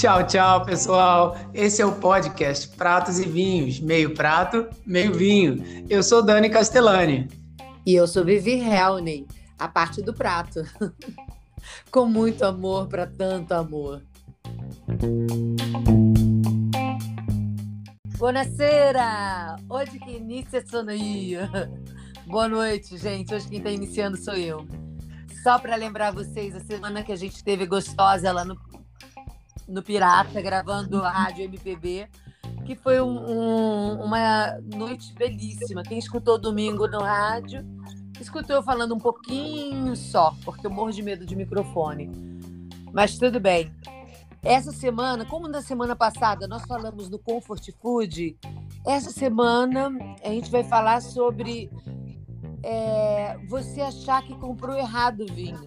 Tchau, 0.00 0.26
tchau, 0.26 0.64
pessoal. 0.64 1.36
Esse 1.52 1.82
é 1.82 1.84
o 1.84 1.92
podcast 1.92 2.68
Pratos 2.68 3.18
e 3.18 3.28
Vinhos, 3.28 3.80
meio 3.80 4.14
prato, 4.14 4.66
meio 4.86 5.12
vinho. 5.12 5.62
Eu 5.90 6.02
sou 6.02 6.22
Dani 6.22 6.48
Castellani. 6.48 7.28
E 7.84 7.96
eu 7.96 8.06
sou 8.06 8.24
Vivi 8.24 8.60
Helney, 8.60 9.26
a 9.58 9.68
parte 9.68 10.00
do 10.00 10.14
prato. 10.14 10.62
Com 11.92 12.06
muito 12.06 12.46
amor 12.46 12.88
para 12.88 13.06
tanto 13.06 13.52
amor. 13.52 14.02
Buonasera! 18.16 19.56
Hoje 19.68 19.98
que 19.98 20.16
inicia 20.16 20.66
sono 20.66 20.92
io. 20.92 21.40
Boa 22.26 22.48
noite, 22.48 22.96
gente. 22.96 23.34
Hoje 23.34 23.48
quem 23.48 23.58
está 23.58 23.70
iniciando 23.70 24.16
sou 24.16 24.34
eu. 24.34 24.66
Só 25.42 25.58
para 25.58 25.74
lembrar 25.74 26.12
vocês, 26.12 26.54
a 26.54 26.60
semana 26.60 27.02
que 27.02 27.12
a 27.12 27.16
gente 27.16 27.42
teve 27.42 27.64
gostosa 27.64 28.30
lá 28.30 28.44
no, 28.44 28.58
no 29.66 29.82
Pirata, 29.82 30.40
gravando 30.42 31.02
a 31.02 31.10
Rádio 31.10 31.44
MPB, 31.44 32.08
que 32.66 32.76
foi 32.76 33.00
um, 33.00 33.08
um, 33.08 34.04
uma 34.04 34.58
noite 34.74 35.14
belíssima. 35.14 35.82
Quem 35.82 35.98
escutou 35.98 36.38
domingo 36.38 36.86
no 36.86 37.00
rádio, 37.00 37.64
escutou 38.20 38.56
eu 38.56 38.62
falando 38.62 38.94
um 38.94 38.98
pouquinho 38.98 39.96
só, 39.96 40.34
porque 40.44 40.66
eu 40.66 40.70
morro 40.70 40.92
de 40.92 41.02
medo 41.02 41.24
de 41.24 41.34
microfone. 41.34 42.10
Mas 42.92 43.16
tudo 43.16 43.40
bem. 43.40 43.72
Essa 44.42 44.72
semana, 44.72 45.24
como 45.24 45.48
na 45.48 45.62
semana 45.62 45.96
passada 45.96 46.46
nós 46.46 46.64
falamos 46.66 47.08
do 47.08 47.18
Comfort 47.18 47.66
Food, 47.80 48.36
essa 48.86 49.10
semana 49.10 49.90
a 50.22 50.28
gente 50.28 50.50
vai 50.50 50.64
falar 50.64 51.00
sobre 51.00 51.70
é, 52.62 53.36
você 53.48 53.80
achar 53.80 54.22
que 54.22 54.34
comprou 54.34 54.76
errado 54.76 55.22
o 55.22 55.32
vinho. 55.32 55.60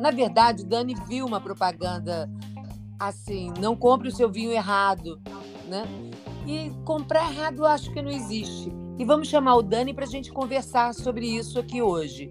Na 0.00 0.10
verdade, 0.10 0.64
Dani 0.64 0.94
viu 1.06 1.26
uma 1.26 1.40
propaganda 1.40 2.28
assim, 2.98 3.52
não 3.58 3.74
compre 3.74 4.08
o 4.08 4.12
seu 4.12 4.30
vinho 4.30 4.52
errado, 4.52 5.20
né? 5.68 5.84
E 6.46 6.70
comprar 6.84 7.30
errado 7.30 7.64
acho 7.64 7.92
que 7.92 8.02
não 8.02 8.10
existe. 8.10 8.72
E 8.98 9.04
vamos 9.04 9.28
chamar 9.28 9.56
o 9.56 9.62
Dani 9.62 9.94
para 9.94 10.04
a 10.04 10.08
gente 10.08 10.30
conversar 10.30 10.92
sobre 10.92 11.26
isso 11.26 11.58
aqui 11.58 11.80
hoje. 11.80 12.30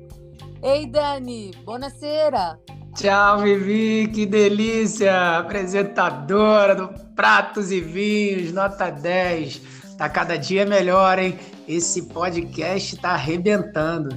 Ei, 0.62 0.86
Dani, 0.86 1.52
buonasera! 1.66 2.60
Tchau, 2.96 3.40
Vivi, 3.40 4.08
que 4.14 4.26
delícia! 4.26 5.38
Apresentadora 5.38 6.76
do 6.76 6.90
Pratos 7.16 7.72
e 7.72 7.80
Vinhos, 7.80 8.52
nota 8.52 8.90
10. 8.90 9.79
Tá 10.00 10.08
cada 10.08 10.38
dia 10.38 10.66
melhor, 10.66 11.20
hein? 11.20 11.38
Esse 11.68 12.04
podcast 12.04 12.96
tá 12.96 13.10
arrebentando. 13.10 14.16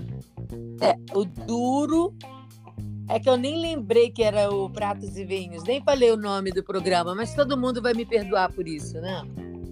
É, 0.80 0.94
o 1.12 1.24
duro 1.24 2.14
é 3.10 3.18
que 3.18 3.28
eu 3.28 3.36
nem 3.36 3.60
lembrei 3.60 4.08
que 4.08 4.22
era 4.22 4.48
o 4.48 4.70
Pratos 4.70 5.16
e 5.16 5.24
Vinhos, 5.24 5.64
nem 5.64 5.82
falei 5.82 6.12
o 6.12 6.16
nome 6.16 6.52
do 6.52 6.62
programa, 6.62 7.16
mas 7.16 7.34
todo 7.34 7.58
mundo 7.58 7.82
vai 7.82 7.94
me 7.94 8.06
perdoar 8.06 8.52
por 8.52 8.68
isso, 8.68 9.00
né? 9.00 9.24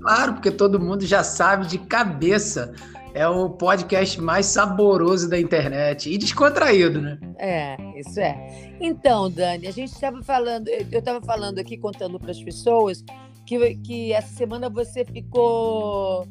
Claro, 0.02 0.33
porque 0.33 0.50
todo 0.50 0.80
mundo 0.80 1.06
já 1.06 1.22
sabe 1.22 1.69
de 1.69 1.78
cabeça. 1.78 2.74
É 3.14 3.28
o 3.28 3.48
podcast 3.48 4.20
mais 4.20 4.47
saboroso 4.47 5.30
da 5.30 5.39
internet 5.39 6.12
e 6.12 6.19
descontraído, 6.19 7.00
né? 7.00 7.19
É, 7.39 7.77
isso 7.97 8.19
é. 8.19 8.74
Então, 8.80 9.30
Dani, 9.30 9.69
a 9.69 9.72
gente 9.72 9.92
estava 9.92 10.20
falando, 10.24 10.67
eu 10.69 10.98
estava 10.98 11.20
falando 11.20 11.61
aqui, 11.61 11.77
contando 11.77 12.19
para 12.19 12.33
as 12.33 12.42
pessoas, 12.42 13.05
que, 13.50 13.74
que 13.76 14.12
essa 14.12 14.32
semana 14.32 14.70
você 14.70 15.04
ficou 15.04 16.24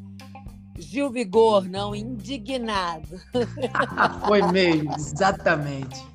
Gil 0.77 1.11
Vigor, 1.11 1.67
não, 1.67 1.93
indignado. 1.93 3.19
Foi 4.25 4.41
mesmo, 4.53 4.93
exatamente. 4.95 6.07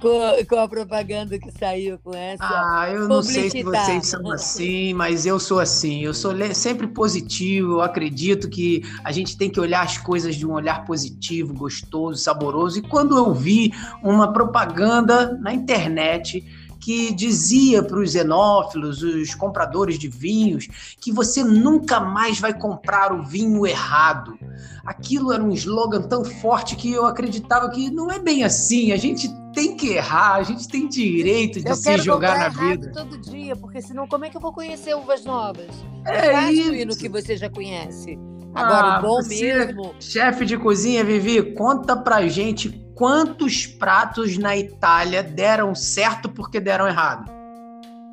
com, 0.00 0.46
com, 0.48 0.56
a 0.60 0.68
propaganda 0.68 1.36
que 1.36 1.50
saiu 1.50 1.98
com 1.98 2.14
essa. 2.14 2.44
Ah, 2.44 2.88
eu 2.90 3.08
não 3.08 3.22
sei 3.24 3.50
se 3.50 3.64
vocês 3.64 4.06
são 4.06 4.30
assim, 4.30 4.94
mas 4.94 5.26
eu 5.26 5.40
sou 5.40 5.58
assim. 5.58 6.00
Eu 6.00 6.14
sou 6.14 6.32
sempre 6.54 6.86
positivo. 6.86 7.72
Eu 7.72 7.80
acredito 7.82 8.48
que 8.48 8.82
a 9.02 9.10
gente 9.10 9.36
tem 9.36 9.50
que 9.50 9.58
olhar 9.58 9.82
as 9.82 9.98
coisas 9.98 10.36
de 10.36 10.46
um 10.46 10.52
olhar 10.52 10.84
positivo, 10.84 11.52
gostoso, 11.52 12.22
saboroso. 12.22 12.78
E 12.78 12.82
quando 12.82 13.18
eu 13.18 13.34
vi 13.34 13.72
uma 14.02 14.32
propaganda 14.32 15.36
na 15.38 15.52
internet 15.52 16.44
que 16.88 17.12
dizia 17.12 17.82
para 17.82 17.98
os 17.98 18.12
xenófilos, 18.12 19.02
os 19.02 19.34
compradores 19.34 19.98
de 19.98 20.08
vinhos, 20.08 20.68
que 20.98 21.12
você 21.12 21.44
nunca 21.44 22.00
mais 22.00 22.40
vai 22.40 22.58
comprar 22.58 23.12
o 23.12 23.22
vinho 23.22 23.66
errado. 23.66 24.38
Aquilo 24.86 25.30
era 25.30 25.44
um 25.44 25.50
slogan 25.50 26.00
tão 26.00 26.24
forte 26.24 26.76
que 26.76 26.90
eu 26.90 27.04
acreditava 27.04 27.68
que 27.68 27.90
não 27.90 28.10
é 28.10 28.18
bem 28.18 28.42
assim. 28.42 28.90
A 28.90 28.96
gente 28.96 29.28
tem 29.52 29.76
que 29.76 29.88
errar, 29.88 30.36
a 30.36 30.42
gente 30.42 30.66
tem 30.66 30.88
direito 30.88 31.60
de 31.60 31.68
eu 31.68 31.74
se 31.74 31.98
jogar 31.98 32.38
na 32.38 32.48
vida. 32.48 32.90
todo 32.90 33.18
dia, 33.18 33.54
porque 33.54 33.82
senão 33.82 34.08
como 34.08 34.24
é 34.24 34.30
que 34.30 34.38
eu 34.38 34.40
vou 34.40 34.54
conhecer 34.54 34.96
uvas 34.96 35.26
novas? 35.26 35.68
É, 36.06 36.28
é 36.28 36.50
isso. 36.50 36.86
no 36.86 36.96
que 36.96 37.10
você 37.10 37.36
já 37.36 37.50
conhece. 37.50 38.18
Agora, 38.54 38.94
ah, 38.94 38.98
o 38.98 39.02
bom 39.02 39.18
mesmo. 39.28 39.94
Chefe 40.00 40.46
de 40.46 40.56
cozinha, 40.56 41.04
Vivi, 41.04 41.52
conta 41.52 41.94
pra 41.94 42.26
gente 42.28 42.87
quantos 42.98 43.64
pratos 43.64 44.36
na 44.36 44.56
Itália 44.56 45.22
deram 45.22 45.72
certo 45.72 46.28
porque 46.28 46.58
deram 46.58 46.88
errado. 46.88 47.30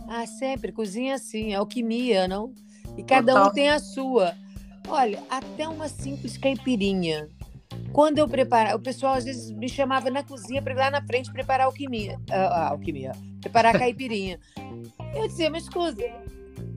Ah, 0.07 0.27
sempre. 0.27 0.71
Cozinha 0.71 1.15
assim, 1.15 1.53
é 1.53 1.55
alquimia, 1.55 2.27
não? 2.27 2.53
E 2.95 3.03
cada 3.03 3.33
Total. 3.33 3.49
um 3.49 3.51
tem 3.51 3.69
a 3.69 3.79
sua. 3.79 4.35
Olha, 4.87 5.23
até 5.27 5.67
uma 5.67 5.89
simples 5.89 6.37
caipirinha. 6.37 7.27
Quando 7.91 8.19
eu 8.19 8.27
preparava, 8.27 8.75
o 8.75 8.79
pessoal 8.79 9.15
às 9.15 9.25
vezes 9.25 9.49
me 9.49 9.67
chamava 9.67 10.11
na 10.11 10.21
cozinha 10.21 10.61
para 10.61 10.73
ir 10.73 10.77
lá 10.77 10.91
na 10.91 11.01
frente 11.01 11.31
preparar 11.31 11.65
alquimia. 11.65 12.19
Uh, 12.29 12.53
alquimia. 12.69 13.11
Preparar 13.41 13.73
caipirinha. 13.79 14.39
eu 15.15 15.27
dizia, 15.27 15.49
mas 15.49 15.63
escusa, 15.63 16.03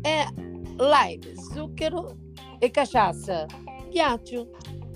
é 0.03 0.25
lime, 0.81 1.37
zucchero 1.53 2.19
e 2.59 2.71
cachaça. 2.71 3.47
Ghiaccio. 3.93 4.49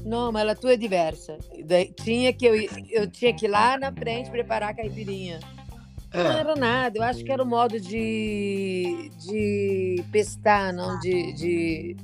Não, 0.05 0.33
mas 0.33 0.49
a 0.49 0.55
tua 0.55 0.73
é 0.73 0.77
diversa. 0.77 1.39
tinha 2.03 2.33
que 2.33 2.45
eu, 2.45 2.55
eu 2.91 3.11
tinha 3.11 3.35
que 3.35 3.47
ir 3.47 3.49
lá 3.49 3.79
na 3.79 3.93
frente 3.93 4.31
preparar 4.31 4.71
a 4.71 4.75
caipirinha. 4.75 5.41
É. 6.13 6.23
Não 6.23 6.31
era 6.31 6.55
nada, 6.57 6.99
eu 6.99 7.03
acho 7.03 7.25
que 7.25 7.33
era 7.33 7.43
o 7.43 7.47
modo 7.47 7.81
de, 7.81 9.11
de 9.19 10.05
pestar, 10.13 10.73
não 10.73 10.99
de, 11.01 11.33
de. 11.33 11.97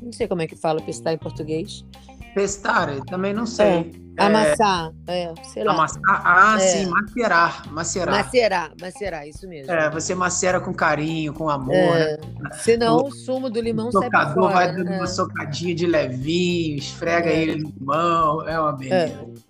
Não 0.00 0.12
sei 0.12 0.28
como 0.28 0.42
é 0.42 0.46
que 0.46 0.54
fala 0.54 0.80
pestar 0.80 1.12
em 1.12 1.18
português. 1.18 1.84
Pestar, 2.32 3.00
também 3.06 3.34
não 3.34 3.46
sei. 3.46 3.66
É, 3.66 3.90
amassar, 4.26 4.92
é, 5.06 5.32
sei 5.44 5.64
lá. 5.64 5.72
Amassar, 5.72 6.00
ah, 6.08 6.56
é. 6.56 6.58
sim, 6.60 6.86
macerar, 6.86 7.72
macerar. 7.72 8.14
Macerar, 8.16 8.72
macerar, 8.80 9.28
isso 9.28 9.48
mesmo. 9.48 9.72
É, 9.72 9.90
você 9.90 10.14
macera 10.14 10.60
com 10.60 10.72
carinho, 10.72 11.32
com 11.32 11.48
amor. 11.48 11.74
É. 11.74 12.16
Né? 12.16 12.50
Senão 12.52 12.98
o, 12.98 13.08
o, 13.08 13.10
sumo 13.10 13.50
do 13.50 13.60
limão 13.60 13.88
o 13.88 13.92
sai 13.92 14.08
pra 14.10 14.32
fora. 14.32 14.54
vai 14.54 14.72
dando 14.72 14.90
né? 14.90 14.98
uma 14.98 15.06
socadinha 15.06 15.74
de 15.74 15.86
levinho, 15.86 16.78
esfrega 16.78 17.30
é. 17.30 17.42
ele 17.42 17.62
no 17.62 17.70
limão, 17.70 18.48
é 18.48 18.60
uma 18.60 18.72
beleza. 18.72 19.14
É. 19.14 19.40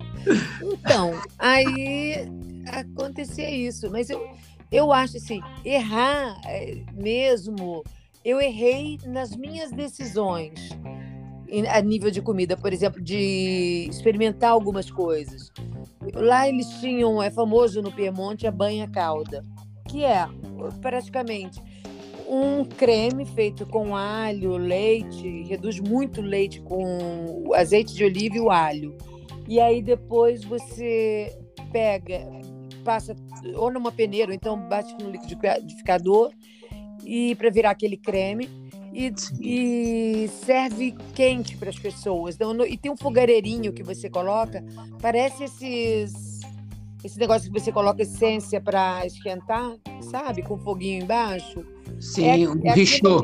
Então, 0.63 1.13
aí 1.39 2.29
acontecia 2.67 3.51
isso, 3.51 3.91
mas 3.91 4.11
eu, 4.11 4.31
eu 4.71 4.93
acho 4.93 5.17
assim, 5.17 5.41
errar 5.65 6.41
é, 6.47 6.83
mesmo, 6.95 7.83
eu 8.25 8.41
errei 8.41 8.99
nas 9.07 9.35
minhas 9.35 9.71
decisões 9.71 10.71
a 11.71 11.81
nível 11.81 12.11
de 12.11 12.23
comida, 12.23 12.57
por 12.57 12.73
exemplo, 12.73 13.03
de 13.03 13.87
experimentar 13.91 14.51
algumas 14.51 14.91
coisas. 14.91 15.51
Lá 16.15 16.49
eles 16.49 16.67
tinham, 16.81 17.23
é 17.23 17.31
famoso 17.31 17.83
no 17.83 17.93
Piemonte, 17.93 18.47
a 18.47 18.51
banha 18.51 18.89
calda, 18.89 19.45
que 19.89 20.05
é 20.05 20.27
praticamente 20.81 21.61
um 22.29 22.65
creme 22.65 23.27
feito 23.27 23.67
com 23.67 23.97
alho, 23.97 24.57
leite, 24.57 25.43
reduz 25.43 25.81
muito 25.81 26.21
leite 26.21 26.61
com 26.61 27.53
azeite 27.55 27.93
de 27.93 28.05
oliva 28.05 28.37
e 28.37 28.41
o 28.41 28.51
alho. 28.51 28.97
E 29.49 29.59
aí 29.59 29.83
depois 29.83 30.45
você 30.45 31.37
pega, 31.73 32.21
passa 32.85 33.17
ou 33.57 33.73
numa 33.73 33.91
peneira, 33.91 34.29
ou 34.29 34.35
então 34.35 34.57
bate 34.69 34.95
no 35.03 35.11
liquidificador 35.11 36.31
e 37.05 37.35
para 37.35 37.51
virar 37.51 37.71
aquele 37.71 37.97
creme 37.97 38.49
e, 38.93 39.13
e 39.41 40.29
serve 40.29 40.95
quente 41.15 41.57
para 41.57 41.71
as 41.71 41.79
pessoas. 41.79 42.35
Então, 42.35 42.53
e 42.65 42.77
tem 42.77 42.91
um 42.91 42.97
fogareirinho 42.97 43.73
que 43.73 43.83
você 43.83 44.09
coloca, 44.11 44.65
parece 45.01 45.45
esses 45.45 46.41
esse 47.03 47.19
negócio 47.19 47.51
que 47.51 47.59
você 47.59 47.73
coloca 47.73 48.03
essência 48.03 48.61
para 48.61 49.07
esquentar, 49.07 49.75
sabe? 50.03 50.43
Com 50.43 50.59
foguinho 50.59 51.03
embaixo. 51.03 51.65
Sim, 51.99 52.27
é, 52.27 52.49
um 52.49 52.61
é 52.63 52.73
richô. 52.73 53.23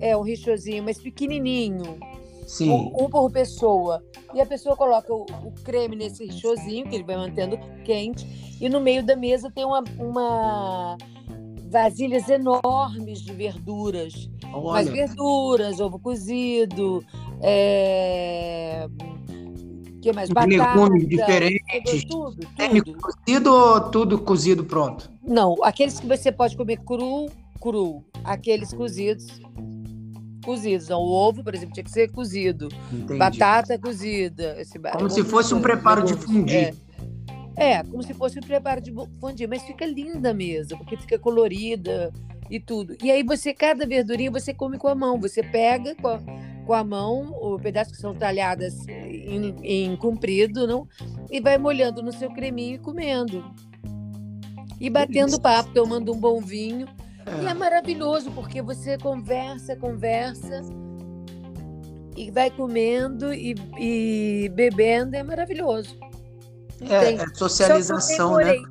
É, 0.00 0.16
um 0.16 0.22
richôzinho, 0.22 0.82
mas 0.82 0.98
pequenininho. 0.98 1.98
Sim. 2.46 2.70
Um, 2.70 3.04
um, 3.04 3.10
por 3.10 3.30
pessoa. 3.30 4.02
E 4.32 4.40
a 4.40 4.46
pessoa 4.46 4.74
coloca 4.74 5.12
o, 5.12 5.26
o, 5.44 5.52
creme 5.62 5.94
nesse 5.94 6.24
richôzinho, 6.24 6.88
que 6.88 6.94
ele 6.94 7.04
vai 7.04 7.16
mantendo 7.16 7.58
quente, 7.84 8.26
e 8.58 8.68
no 8.68 8.80
meio 8.80 9.04
da 9.04 9.14
mesa 9.14 9.50
tem 9.50 9.64
uma, 9.64 9.84
uma 9.98 10.96
vasilhas 11.70 12.28
enormes 12.28 13.20
de 13.20 13.32
verduras. 13.32 14.30
Olha. 14.52 14.72
Mas 14.72 14.88
verduras, 14.88 15.80
ovo 15.80 15.98
cozido, 15.98 17.04
é... 17.42 18.88
que 20.00 20.12
mais? 20.12 20.30
Batata, 20.30 20.74
legumes 20.74 21.08
diferentes. 21.08 22.04
Tudo, 22.04 22.36
tudo. 22.36 22.48
Semi-cozido 22.56 23.52
ou 23.52 23.80
tudo 23.90 24.18
cozido 24.18 24.64
pronto? 24.64 25.10
Não, 25.22 25.56
aqueles 25.62 26.00
que 26.00 26.06
você 26.06 26.32
pode 26.32 26.56
comer 26.56 26.78
cru, 26.78 27.30
cru. 27.60 28.04
Aqueles 28.24 28.72
cozidos, 28.72 29.26
cozidos. 30.44 30.88
O 30.90 30.96
ovo, 30.96 31.44
por 31.44 31.54
exemplo, 31.54 31.74
tinha 31.74 31.84
que 31.84 31.90
ser 31.90 32.10
cozido. 32.10 32.68
Entendi. 32.92 33.18
Batata 33.18 33.78
cozida. 33.78 34.60
Esse, 34.60 34.78
como 34.78 35.10
se 35.10 35.22
fosse 35.24 35.54
um 35.54 35.60
preparo 35.60 36.04
de 36.04 36.14
fundi. 36.14 36.56
É. 36.56 36.87
é, 37.58 37.82
como 37.82 38.02
se 38.02 38.14
fosse 38.14 38.38
um 38.38 38.42
preparo 38.42 38.80
de 38.80 38.92
fundi. 39.20 39.46
Mas 39.46 39.62
fica 39.62 39.84
linda 39.84 40.32
mesmo, 40.32 40.78
porque 40.78 40.96
fica 40.96 41.18
colorida 41.18 42.12
e 42.48 42.60
tudo. 42.60 42.96
E 43.02 43.10
aí 43.10 43.22
você, 43.22 43.52
cada 43.52 43.84
verdurinha, 43.84 44.30
você 44.30 44.54
come 44.54 44.78
com 44.78 44.88
a 44.88 44.94
mão. 44.94 45.18
Você 45.20 45.42
pega 45.42 45.94
com 45.96 46.08
a, 46.08 46.20
com 46.64 46.72
a 46.72 46.84
mão 46.84 47.34
os 47.40 47.60
pedaços 47.60 47.92
que 47.92 48.00
são 48.00 48.14
talhadas 48.14 48.86
em, 48.86 49.54
em 49.62 49.96
comprido, 49.96 50.66
não? 50.66 50.86
E 51.30 51.40
vai 51.40 51.58
molhando 51.58 52.02
no 52.02 52.12
seu 52.12 52.30
creminho 52.30 52.76
e 52.76 52.78
comendo. 52.78 53.44
E 54.80 54.88
batendo 54.88 55.40
papo, 55.40 55.72
tomando 55.74 56.12
um 56.12 56.20
bom 56.20 56.40
vinho. 56.40 56.86
É. 57.26 57.44
E 57.44 57.46
é 57.46 57.54
maravilhoso, 57.54 58.30
porque 58.30 58.62
você 58.62 58.96
conversa, 58.96 59.76
conversa, 59.76 60.62
e 62.16 62.30
vai 62.30 62.50
comendo 62.50 63.34
e, 63.34 63.54
e 63.78 64.48
bebendo, 64.54 65.16
é 65.16 65.22
maravilhoso. 65.22 65.98
É, 66.80 67.14
é 67.14 67.26
socialização, 67.34 68.36
né? 68.36 68.62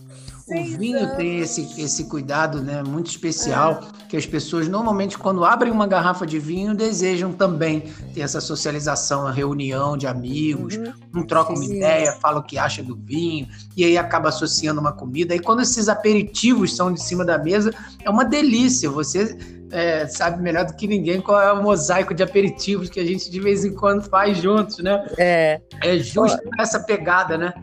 o 0.49 0.77
vinho 0.77 0.99
anos. 0.99 1.17
tem 1.17 1.39
esse, 1.39 1.81
esse 1.81 2.05
cuidado 2.05 2.61
né, 2.61 2.81
muito 2.81 3.07
especial, 3.07 3.83
é. 3.83 4.07
que 4.07 4.15
as 4.15 4.25
pessoas 4.25 4.67
normalmente, 4.67 5.17
quando 5.17 5.43
abrem 5.43 5.71
uma 5.71 5.85
garrafa 5.85 6.25
de 6.25 6.39
vinho, 6.39 6.73
desejam 6.73 7.33
também 7.33 7.81
ter 8.13 8.21
essa 8.21 8.39
socialização, 8.39 9.27
a 9.27 9.31
reunião 9.31 9.97
de 9.97 10.07
amigos, 10.07 10.77
uhum. 10.77 10.93
um 11.15 11.27
troca 11.27 11.53
uma 11.53 11.65
ideia, 11.65 12.13
fala 12.13 12.39
o 12.39 12.43
que 12.43 12.57
acha 12.57 12.81
do 12.81 12.95
vinho, 12.95 13.47
e 13.75 13.83
aí 13.83 13.97
acaba 13.97 14.29
associando 14.29 14.79
uma 14.79 14.93
comida. 14.93 15.35
E 15.35 15.39
quando 15.39 15.61
esses 15.61 15.89
aperitivos 15.89 16.75
são 16.75 16.93
de 16.93 17.01
cima 17.01 17.25
da 17.25 17.37
mesa, 17.37 17.73
é 18.03 18.09
uma 18.09 18.23
delícia. 18.23 18.89
Você 18.89 19.37
é, 19.71 20.07
sabe 20.07 20.41
melhor 20.41 20.65
do 20.65 20.73
que 20.75 20.87
ninguém 20.87 21.19
qual 21.19 21.41
é 21.41 21.51
o 21.51 21.61
mosaico 21.61 22.13
de 22.13 22.23
aperitivos 22.23 22.89
que 22.89 22.99
a 22.99 23.05
gente 23.05 23.29
de 23.29 23.39
vez 23.39 23.65
em 23.65 23.73
quando 23.73 24.03
faz 24.03 24.37
juntos, 24.37 24.77
né? 24.77 25.05
É. 25.17 25.61
É 25.83 25.97
justo 25.97 26.39
essa 26.57 26.79
pegada, 26.79 27.37
né? 27.37 27.53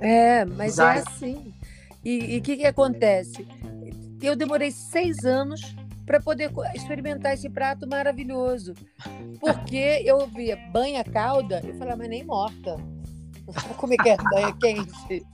É, 0.00 0.44
mas 0.44 0.72
mosaico. 0.72 1.08
é 1.08 1.12
assim. 1.12 1.54
E 2.04 2.38
o 2.38 2.42
que, 2.42 2.56
que 2.56 2.66
acontece? 2.66 3.46
Eu 4.22 4.34
demorei 4.34 4.70
seis 4.70 5.24
anos 5.24 5.60
para 6.06 6.20
poder 6.20 6.50
experimentar 6.74 7.34
esse 7.34 7.50
prato 7.50 7.86
maravilhoso. 7.86 8.74
Porque 9.38 10.02
eu 10.04 10.26
via 10.26 10.56
banha 10.72 11.04
calda, 11.04 11.60
eu 11.62 11.74
falava, 11.74 11.98
mas 11.98 12.08
nem 12.08 12.24
morta. 12.24 12.76
Como 13.76 13.92
é 13.92 13.96
que 13.96 14.08
é 14.08 14.16
banha 14.16 14.56
quente? 14.58 15.26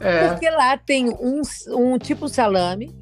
É. 0.00 0.28
Porque 0.28 0.48
lá 0.48 0.76
tem 0.78 1.08
um, 1.10 1.42
um 1.68 1.98
tipo 1.98 2.28
salame 2.28 2.94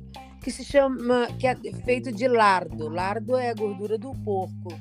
que 0.42 0.50
se 0.50 0.64
chama, 0.64 1.26
que 1.38 1.46
é 1.46 1.54
feito 1.84 2.10
de 2.10 2.26
lardo. 2.26 2.88
Lardo 2.88 3.36
é 3.36 3.50
a 3.50 3.54
gordura 3.54 3.98
do 3.98 4.12
porco. 4.24 4.72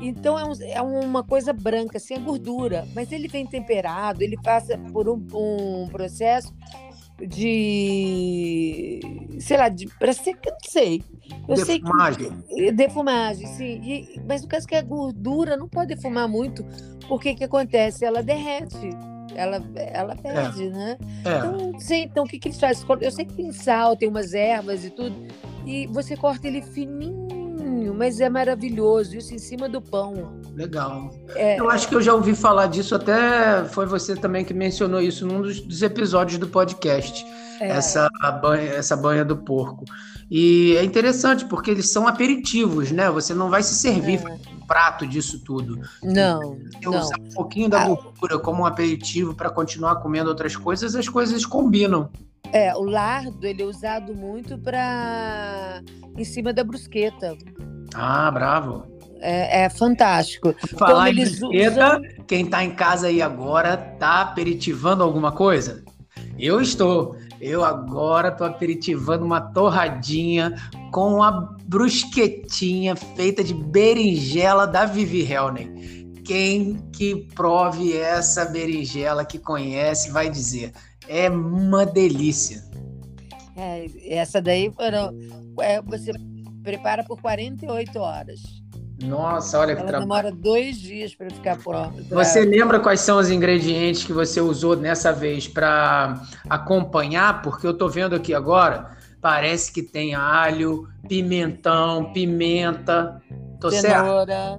Então 0.00 0.38
é, 0.38 0.44
um, 0.44 0.52
é, 0.62 0.80
uma 0.80 1.22
coisa 1.22 1.52
branca, 1.52 1.98
assim, 1.98 2.14
é 2.14 2.18
gordura, 2.18 2.86
mas 2.94 3.12
ele 3.12 3.28
vem 3.28 3.46
temperado, 3.46 4.22
ele 4.22 4.36
passa 4.42 4.78
por 4.92 5.08
um, 5.08 5.22
um 5.34 5.88
processo 5.88 6.54
de, 7.26 9.00
sei 9.38 9.56
lá, 9.56 9.68
de, 9.68 9.86
para 9.98 10.12
ser, 10.12 10.30
eu 10.30 10.52
não 10.52 10.58
sei. 10.62 11.04
Eu 11.46 11.54
defumagem. 11.54 12.30
sei 12.48 12.56
que, 12.56 12.72
defumagem, 12.72 13.46
sim. 13.46 13.80
E, 13.82 14.20
mas 14.26 14.42
no 14.42 14.48
caso 14.48 14.66
que 14.66 14.74
a 14.74 14.82
gordura 14.82 15.56
não 15.56 15.68
pode 15.68 15.94
defumar 15.94 16.28
muito, 16.28 16.64
porque 17.08 17.32
o 17.32 17.36
que 17.36 17.44
acontece? 17.44 18.04
Ela 18.04 18.22
derrete. 18.22 18.90
Ela, 19.34 19.62
ela 19.76 20.16
perde, 20.16 20.66
é. 20.66 20.70
né? 20.70 20.98
É. 21.24 21.38
Então, 21.38 21.52
não 21.72 21.78
sei, 21.78 22.02
então 22.02 22.24
o 22.24 22.26
que, 22.26 22.38
que 22.38 22.48
eles 22.48 22.58
fazem? 22.58 22.84
Eu 23.00 23.12
sei 23.12 23.24
que 23.24 23.34
tem 23.34 23.52
sal, 23.52 23.96
tem 23.96 24.08
umas 24.08 24.34
ervas 24.34 24.84
e 24.84 24.90
tudo, 24.90 25.14
e 25.64 25.86
você 25.86 26.16
corta 26.16 26.48
ele 26.48 26.62
fininho 26.62 27.19
mas 28.00 28.18
é 28.18 28.30
maravilhoso, 28.30 29.14
isso 29.14 29.34
em 29.34 29.38
cima 29.38 29.68
do 29.68 29.78
pão. 29.78 30.40
Legal. 30.54 31.10
É, 31.34 31.60
eu 31.60 31.68
acho 31.68 31.86
que 31.86 31.94
eu 31.94 32.00
já 32.00 32.14
ouvi 32.14 32.34
falar 32.34 32.66
disso, 32.66 32.94
até 32.94 33.62
foi 33.66 33.84
você 33.84 34.16
também 34.16 34.42
que 34.42 34.54
mencionou 34.54 35.02
isso 35.02 35.26
num 35.26 35.42
dos, 35.42 35.60
dos 35.60 35.82
episódios 35.82 36.38
do 36.38 36.48
podcast, 36.48 37.26
é. 37.60 37.68
essa, 37.68 38.08
banha, 38.40 38.70
essa 38.70 38.96
banha 38.96 39.22
do 39.22 39.36
porco. 39.36 39.84
E 40.30 40.76
é 40.78 40.82
interessante, 40.82 41.44
porque 41.44 41.70
eles 41.70 41.90
são 41.90 42.08
aperitivos, 42.08 42.90
né? 42.90 43.10
Você 43.10 43.34
não 43.34 43.50
vai 43.50 43.62
se 43.62 43.74
servir 43.74 44.18
é. 44.26 44.32
um 44.32 44.66
prato 44.66 45.06
disso 45.06 45.44
tudo. 45.44 45.78
Não. 46.02 46.56
Se 46.80 46.86
não. 46.86 46.98
usar 46.98 47.20
um 47.20 47.34
pouquinho 47.34 47.68
da 47.68 47.84
gordura 47.84 48.38
como 48.38 48.62
um 48.62 48.66
aperitivo 48.66 49.34
para 49.34 49.50
continuar 49.50 49.96
comendo 49.96 50.30
outras 50.30 50.56
coisas, 50.56 50.96
as 50.96 51.06
coisas 51.06 51.44
combinam. 51.44 52.08
É, 52.50 52.74
o 52.74 52.82
lardo 52.82 53.46
ele 53.46 53.62
é 53.62 53.66
usado 53.66 54.14
muito 54.14 54.56
para 54.56 55.82
em 56.16 56.24
cima 56.24 56.50
da 56.50 56.64
brusqueta. 56.64 57.36
Ah, 57.94 58.30
bravo. 58.30 58.84
É, 59.20 59.64
é 59.64 59.70
fantástico. 59.70 60.54
Falar 60.78 61.10
em 61.10 61.16
brusqueta, 61.16 61.98
usam... 61.98 62.02
quem 62.26 62.44
está 62.44 62.64
em 62.64 62.70
casa 62.70 63.08
aí 63.08 63.20
agora 63.20 63.74
está 63.94 64.22
aperitivando 64.22 65.02
alguma 65.02 65.32
coisa? 65.32 65.84
Eu 66.38 66.60
estou. 66.60 67.16
Eu 67.40 67.64
agora 67.64 68.28
estou 68.28 68.46
aperitivando 68.46 69.24
uma 69.24 69.40
torradinha 69.40 70.54
com 70.90 71.14
uma 71.14 71.56
brusquetinha 71.64 72.96
feita 72.96 73.42
de 73.42 73.54
berinjela 73.54 74.66
da 74.66 74.84
Vivi 74.84 75.30
Helnen. 75.30 76.10
Quem 76.24 76.76
que 76.92 77.26
prove 77.34 77.96
essa 77.96 78.44
berinjela 78.44 79.24
que 79.24 79.38
conhece 79.38 80.10
vai 80.10 80.30
dizer, 80.30 80.72
é 81.08 81.28
uma 81.28 81.84
delícia. 81.84 82.62
É, 83.56 83.86
essa 84.06 84.40
daí 84.40 84.70
foram, 84.70 85.12
é, 85.60 85.82
você 85.82 86.12
prepara 86.62 87.04
por 87.04 87.20
48 87.20 87.98
horas. 87.98 88.40
Nossa, 89.02 89.58
olha 89.58 89.72
Ela 89.72 89.80
que 89.80 89.86
trabalho. 89.86 90.08
demora 90.08 90.30
dois 90.30 90.76
dias 90.78 91.14
para 91.14 91.30
ficar 91.30 91.56
pronta. 91.58 92.02
Você 92.10 92.44
lembra 92.44 92.78
quais 92.80 93.00
são 93.00 93.18
os 93.18 93.30
ingredientes 93.30 94.04
que 94.04 94.12
você 94.12 94.40
usou 94.40 94.76
nessa 94.76 95.12
vez 95.12 95.48
para 95.48 96.22
acompanhar? 96.48 97.40
Porque 97.42 97.66
eu 97.66 97.70
estou 97.70 97.88
vendo 97.88 98.14
aqui 98.14 98.34
agora, 98.34 98.90
parece 99.20 99.72
que 99.72 99.82
tem 99.82 100.14
alho, 100.14 100.86
pimentão, 101.08 102.12
pimenta. 102.12 103.22
Tô 103.58 103.70
cenoura, 103.70 104.58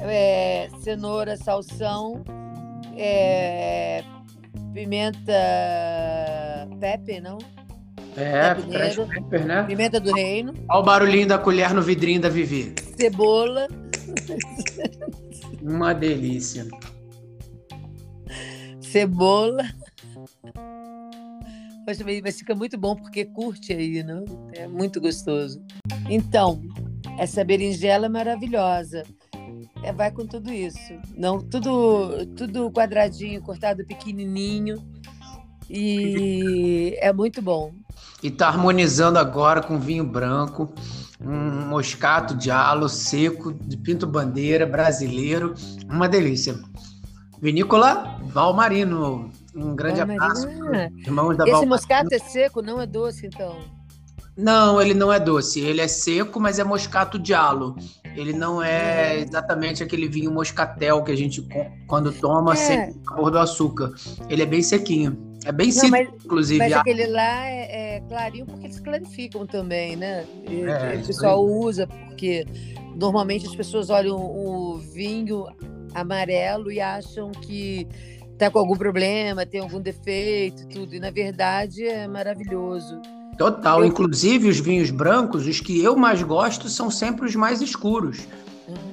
é, 0.00 0.68
cenoura, 0.82 1.36
salsão, 1.36 2.22
é, 2.96 4.04
pimenta 4.74 5.32
pepe, 6.78 7.20
não? 7.20 7.38
É, 8.16 8.54
fresh 8.54 8.96
pepper, 8.96 9.46
né? 9.46 9.62
Pimenta 9.64 10.00
do 10.00 10.12
reino. 10.12 10.54
Olha 10.68 10.80
o 10.80 10.82
barulhinho 10.82 11.26
da 11.26 11.38
colher 11.38 11.72
no 11.72 11.82
vidrinho 11.82 12.20
da 12.20 12.28
Vivi. 12.28 12.74
Cebola. 12.96 13.68
Uma 15.62 15.92
delícia. 15.92 16.66
Cebola. 18.80 19.64
Mas 22.22 22.38
fica 22.38 22.54
muito 22.54 22.78
bom 22.78 22.94
porque 22.94 23.24
curte 23.24 23.72
aí, 23.72 24.02
não? 24.02 24.24
É 24.52 24.66
muito 24.66 25.00
gostoso. 25.00 25.62
Então, 26.08 26.62
essa 27.18 27.44
berinjela 27.44 28.06
é 28.06 28.08
maravilhosa. 28.08 29.02
É, 29.82 29.92
vai 29.92 30.10
com 30.10 30.26
tudo 30.26 30.52
isso. 30.52 30.78
Não, 31.16 31.40
tudo, 31.40 32.26
tudo 32.36 32.70
quadradinho, 32.70 33.42
cortado 33.42 33.84
pequenininho. 33.84 34.76
E 35.68 36.96
é 37.00 37.12
muito 37.12 37.40
bom. 37.40 37.72
E 38.22 38.28
está 38.28 38.48
harmonizando 38.48 39.18
agora 39.18 39.62
com 39.62 39.78
vinho 39.78 40.04
branco, 40.04 40.72
um 41.20 41.66
moscato 41.68 42.34
de 42.34 42.50
alo 42.50 42.88
seco 42.88 43.52
de 43.52 43.76
Pinto 43.76 44.06
Bandeira 44.06 44.66
brasileiro, 44.66 45.54
uma 45.88 46.08
delícia. 46.08 46.58
Vinícola 47.40 48.18
Valmarino, 48.24 49.30
um 49.54 49.74
grande 49.74 49.98
Valmarino. 49.98 50.24
abraço. 50.24 50.48
Irmãos 50.98 51.36
da 51.36 51.44
Esse 51.44 51.52
Valmarino. 51.52 51.66
moscato 51.66 52.14
é 52.14 52.18
seco, 52.18 52.60
não 52.62 52.80
é 52.80 52.86
doce, 52.86 53.26
então? 53.26 53.56
Não, 54.36 54.80
ele 54.80 54.94
não 54.94 55.12
é 55.12 55.20
doce. 55.20 55.60
Ele 55.60 55.80
é 55.80 55.88
seco, 55.88 56.40
mas 56.40 56.58
é 56.58 56.64
moscato 56.64 57.18
de 57.18 57.34
alo. 57.34 57.76
Ele 58.16 58.32
não 58.32 58.62
é, 58.62 59.16
é. 59.16 59.20
exatamente 59.20 59.82
aquele 59.82 60.08
vinho 60.08 60.32
moscatel 60.32 61.02
que 61.02 61.12
a 61.12 61.16
gente, 61.16 61.46
quando 61.86 62.12
toma, 62.12 62.54
é. 62.54 62.90
o 62.90 63.04
sabor 63.04 63.30
do 63.30 63.38
açúcar. 63.38 63.92
Ele 64.28 64.42
é 64.42 64.46
bem 64.46 64.62
sequinho. 64.62 65.29
É 65.44 65.52
bem 65.52 65.70
simples, 65.70 66.08
inclusive. 66.24 66.58
Mas 66.58 66.72
aquele 66.72 67.06
lá 67.06 67.46
é, 67.46 67.96
é, 67.96 68.00
clarinho 68.08 68.46
porque 68.46 68.66
eles 68.66 68.80
clarificam 68.80 69.46
também, 69.46 69.96
né? 69.96 70.24
E, 70.48 70.62
é, 70.62 71.00
o 71.02 71.06
pessoal 71.06 71.44
usa 71.44 71.86
porque 71.86 72.46
normalmente 72.94 73.46
as 73.46 73.56
pessoas 73.56 73.88
olham 73.88 74.16
o 74.16 74.78
vinho 74.78 75.46
amarelo 75.94 76.70
e 76.70 76.80
acham 76.80 77.30
que 77.30 77.86
tá 78.38 78.50
com 78.50 78.58
algum 78.58 78.76
problema, 78.76 79.46
tem 79.46 79.60
algum 79.60 79.80
defeito, 79.80 80.66
tudo. 80.68 80.94
E 80.94 81.00
na 81.00 81.10
verdade 81.10 81.86
é 81.86 82.06
maravilhoso. 82.06 83.00
Total. 83.38 83.80
Eu... 83.80 83.86
Inclusive 83.86 84.48
os 84.48 84.60
vinhos 84.60 84.90
brancos, 84.90 85.46
os 85.46 85.60
que 85.60 85.82
eu 85.82 85.96
mais 85.96 86.22
gosto 86.22 86.68
são 86.68 86.90
sempre 86.90 87.26
os 87.26 87.34
mais 87.34 87.62
escuros. 87.62 88.26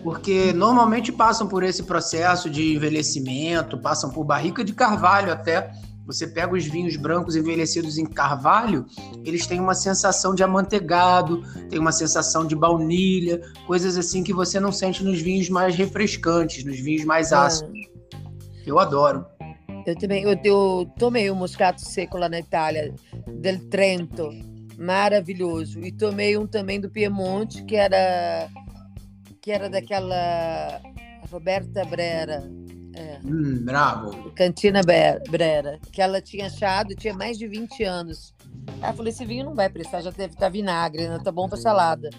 porque 0.03 0.53
normalmente 0.53 1.11
passam 1.11 1.47
por 1.47 1.63
esse 1.63 1.83
processo 1.83 2.49
de 2.49 2.75
envelhecimento, 2.75 3.77
passam 3.77 4.09
por 4.09 4.23
barrica 4.23 4.63
de 4.63 4.73
carvalho 4.73 5.31
até. 5.31 5.71
Você 6.07 6.25
pega 6.25 6.55
os 6.55 6.65
vinhos 6.65 6.95
brancos 6.95 7.35
envelhecidos 7.35 7.97
em 7.97 8.05
carvalho, 8.05 8.85
eles 9.25 9.45
têm 9.45 9.59
uma 9.59 9.75
sensação 9.75 10.33
de 10.33 10.41
amanteigado, 10.41 11.43
tem 11.69 11.77
uma 11.77 11.91
sensação 11.91 12.47
de 12.47 12.55
baunilha, 12.55 13.41
coisas 13.67 13.97
assim 13.97 14.23
que 14.23 14.33
você 14.33 14.57
não 14.57 14.71
sente 14.71 15.03
nos 15.03 15.19
vinhos 15.19 15.49
mais 15.49 15.75
refrescantes, 15.75 16.63
nos 16.63 16.79
vinhos 16.79 17.03
mais 17.03 17.33
ah. 17.33 17.45
ácidos. 17.45 17.77
Eu 18.65 18.79
adoro. 18.79 19.25
Eu 19.85 19.95
também, 19.95 20.23
eu, 20.23 20.37
eu 20.43 20.91
tomei 20.97 21.29
o 21.29 21.33
um 21.33 21.37
moscato 21.37 21.81
seco 21.81 22.17
lá 22.17 22.29
na 22.29 22.39
Itália, 22.39 22.93
del 23.27 23.59
Trento, 23.69 24.29
maravilhoso. 24.77 25.81
E 25.81 25.91
tomei 25.91 26.37
um 26.37 26.47
também 26.47 26.79
do 26.79 26.89
Piemonte, 26.89 27.63
que 27.63 27.75
era 27.75 28.49
que 29.41 29.51
era 29.51 29.69
daquela 29.69 30.81
Roberta 31.31 31.85
Brera. 31.85 32.49
É. 32.97 33.19
Hum, 33.23 33.63
bravo. 33.63 34.31
Cantina 34.31 34.81
Brera, 34.81 35.79
que 35.91 36.01
ela 36.01 36.19
tinha 36.21 36.47
achado, 36.47 36.95
tinha 36.95 37.13
mais 37.13 37.37
de 37.37 37.47
20 37.47 37.83
anos. 37.83 38.33
Ela 38.81 38.93
falou: 38.93 39.07
esse 39.07 39.25
vinho 39.25 39.45
não 39.45 39.55
vai 39.55 39.69
prestar, 39.69 40.01
já 40.01 40.09
deve 40.09 40.33
estar 40.33 40.47
tá 40.47 40.49
vinagre, 40.49 41.07
né? 41.07 41.19
Tá 41.23 41.31
bom 41.31 41.47
para 41.47 41.57
salada. 41.57 42.09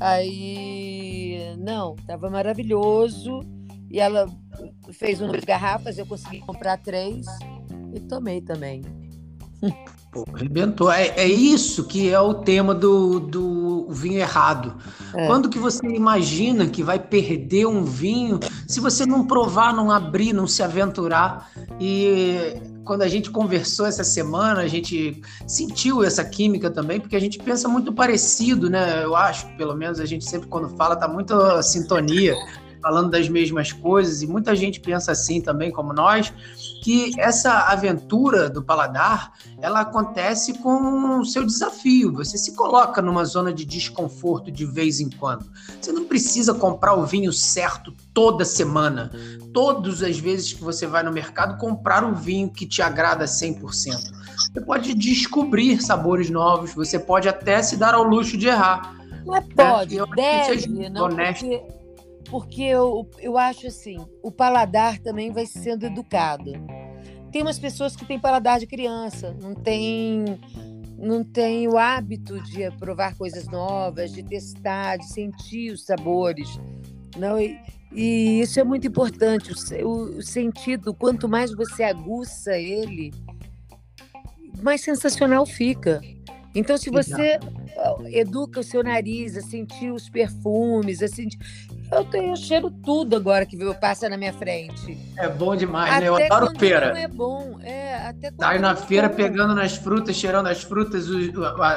Aí, 0.00 1.54
não, 1.58 1.94
tava 2.06 2.28
maravilhoso. 2.28 3.40
E 3.90 4.00
ela 4.00 4.26
fez 4.92 5.20
umas 5.20 5.44
garrafas, 5.44 5.96
eu 5.96 6.06
consegui 6.06 6.40
comprar 6.40 6.76
três 6.78 7.24
e 7.94 8.00
tomei 8.00 8.40
também. 8.40 8.82
Pô, 10.16 10.24
arrebentou. 10.32 10.90
É, 10.90 11.08
é 11.08 11.28
isso 11.28 11.84
que 11.84 12.10
é 12.10 12.18
o 12.18 12.32
tema 12.32 12.74
do, 12.74 13.20
do 13.20 13.86
vinho 13.90 14.18
errado. 14.18 14.74
É. 15.14 15.26
Quando 15.26 15.50
que 15.50 15.58
você 15.58 15.86
imagina 15.86 16.66
que 16.66 16.82
vai 16.82 16.98
perder 16.98 17.66
um 17.66 17.84
vinho 17.84 18.40
se 18.66 18.80
você 18.80 19.04
não 19.04 19.26
provar, 19.26 19.74
não 19.74 19.90
abrir, 19.90 20.32
não 20.32 20.46
se 20.46 20.62
aventurar? 20.62 21.50
E 21.78 22.54
quando 22.82 23.02
a 23.02 23.08
gente 23.08 23.30
conversou 23.30 23.84
essa 23.84 24.04
semana, 24.04 24.60
a 24.60 24.68
gente 24.68 25.20
sentiu 25.46 26.02
essa 26.02 26.24
química 26.24 26.70
também, 26.70 26.98
porque 26.98 27.16
a 27.16 27.20
gente 27.20 27.38
pensa 27.38 27.68
muito 27.68 27.92
parecido, 27.92 28.70
né? 28.70 29.04
Eu 29.04 29.14
acho, 29.14 29.46
pelo 29.56 29.74
menos 29.74 30.00
a 30.00 30.06
gente 30.06 30.24
sempre 30.24 30.48
quando 30.48 30.74
fala 30.76 30.96
tá 30.96 31.06
muito 31.06 31.34
sintonia 31.62 32.34
falando 32.80 33.10
das 33.10 33.28
mesmas 33.28 33.72
coisas, 33.72 34.22
e 34.22 34.26
muita 34.26 34.54
gente 34.54 34.80
pensa 34.80 35.12
assim 35.12 35.40
também, 35.40 35.70
como 35.70 35.92
nós, 35.92 36.32
que 36.82 37.12
essa 37.18 37.52
aventura 37.68 38.48
do 38.48 38.62
paladar, 38.62 39.32
ela 39.60 39.80
acontece 39.80 40.54
com 40.58 41.20
o 41.20 41.24
seu 41.24 41.44
desafio. 41.44 42.12
Você 42.12 42.38
se 42.38 42.54
coloca 42.54 43.02
numa 43.02 43.24
zona 43.24 43.52
de 43.52 43.64
desconforto 43.64 44.50
de 44.50 44.64
vez 44.64 45.00
em 45.00 45.10
quando. 45.10 45.46
Você 45.80 45.92
não 45.92 46.04
precisa 46.04 46.54
comprar 46.54 46.94
o 46.94 47.04
vinho 47.04 47.32
certo 47.32 47.92
toda 48.12 48.44
semana. 48.44 49.10
Todas 49.52 50.02
as 50.02 50.18
vezes 50.18 50.52
que 50.52 50.62
você 50.62 50.86
vai 50.86 51.02
no 51.02 51.12
mercado, 51.12 51.58
comprar 51.58 52.04
o 52.04 52.14
vinho 52.14 52.50
que 52.50 52.66
te 52.66 52.82
agrada 52.82 53.24
100%. 53.24 54.16
Você 54.36 54.60
pode 54.60 54.94
descobrir 54.94 55.82
sabores 55.82 56.30
novos, 56.30 56.74
você 56.74 56.98
pode 56.98 57.28
até 57.28 57.62
se 57.62 57.76
dar 57.76 57.94
ao 57.94 58.04
luxo 58.04 58.36
de 58.36 58.48
errar. 58.48 58.94
Não 59.24 59.36
é 59.36 59.40
pode, 59.40 59.96
né? 59.96 60.06
deve, 60.14 60.88
não, 60.88 61.06
honesto. 61.06 61.46
porque 61.46 61.75
porque 62.36 62.64
eu, 62.64 63.08
eu 63.18 63.38
acho 63.38 63.66
assim, 63.66 63.96
o 64.22 64.30
paladar 64.30 64.98
também 64.98 65.32
vai 65.32 65.46
sendo 65.46 65.86
educado. 65.86 66.52
Tem 67.32 67.40
umas 67.40 67.58
pessoas 67.58 67.96
que 67.96 68.04
têm 68.04 68.20
paladar 68.20 68.60
de 68.60 68.66
criança, 68.66 69.34
não 69.40 69.54
tem 69.54 70.38
não 70.98 71.24
tem 71.24 71.66
o 71.66 71.78
hábito 71.78 72.38
de 72.42 72.70
provar 72.72 73.16
coisas 73.16 73.46
novas, 73.48 74.12
de 74.12 74.22
testar, 74.22 74.98
de 74.98 75.06
sentir 75.06 75.72
os 75.72 75.86
sabores, 75.86 76.60
não 77.16 77.40
e, 77.40 77.58
e 77.90 78.42
isso 78.42 78.60
é 78.60 78.64
muito 78.64 78.86
importante. 78.86 79.50
O, 79.82 80.18
o, 80.18 80.22
sentido, 80.22 80.92
quanto 80.92 81.26
mais 81.26 81.54
você 81.54 81.84
aguça 81.84 82.58
ele, 82.58 83.14
mais 84.62 84.82
sensacional 84.82 85.46
fica. 85.46 86.02
Então, 86.56 86.78
se 86.78 86.88
você 86.88 87.38
educa 88.06 88.60
o 88.60 88.62
seu 88.62 88.82
nariz 88.82 89.36
a 89.36 89.42
sentir 89.42 89.92
os 89.92 90.08
perfumes, 90.08 91.02
a 91.02 91.08
sentir... 91.08 91.38
Eu 91.92 92.02
tenho, 92.06 92.32
eu 92.32 92.36
cheiro 92.36 92.70
tudo 92.70 93.14
agora 93.14 93.44
que 93.44 93.58
passa 93.74 94.08
na 94.08 94.16
minha 94.16 94.32
frente. 94.32 94.98
É 95.18 95.28
bom 95.28 95.54
demais, 95.54 95.92
até 95.92 96.00
né? 96.00 96.08
Eu 96.08 96.16
adoro 96.16 96.58
feira. 96.58 96.94
Não 96.94 96.96
é 96.96 97.08
bom, 97.08 97.58
é, 97.62 98.08
até 98.08 98.32
aí 98.40 98.58
na 98.58 98.72
é 98.72 98.76
feira 98.76 99.06
bom. 99.06 99.16
pegando 99.16 99.54
nas 99.54 99.76
frutas, 99.76 100.16
cheirando 100.16 100.46
as 100.46 100.62
frutas, 100.62 101.10
os, 101.10 101.30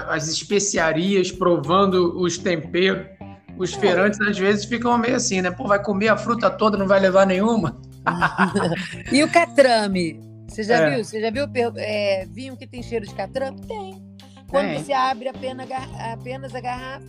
as 0.08 0.30
especiarias, 0.30 1.30
provando 1.30 2.18
os 2.18 2.38
temperos. 2.38 3.06
Os 3.58 3.74
é. 3.74 3.80
feirantes 3.80 4.22
às 4.22 4.40
vezes 4.40 4.64
ficam 4.64 4.98
meio 4.98 5.18
assim, 5.18 5.42
né? 5.42 5.52
Pô, 5.52 5.68
vai 5.68 5.84
comer 5.84 6.08
a 6.08 6.16
fruta 6.16 6.50
toda, 6.50 6.78
não 6.78 6.88
vai 6.88 7.02
levar 7.02 7.28
nenhuma. 7.28 7.82
e 9.12 9.22
o 9.22 9.30
catrame? 9.30 10.22
Você 10.48 10.64
já 10.64 10.76
é. 10.78 10.96
viu? 10.96 11.04
Você 11.04 11.20
já 11.20 11.30
viu 11.30 11.46
é, 11.76 12.26
vinho 12.28 12.56
que 12.56 12.66
tem 12.66 12.82
cheiro 12.82 13.06
de 13.06 13.14
catrame? 13.14 13.60
Tem. 13.68 14.09
Quando 14.50 14.74
você 14.74 14.94
abre 14.94 15.30
apenas, 15.30 15.70
apenas 16.12 16.56
a 16.56 16.60
garrafa, 16.60 17.06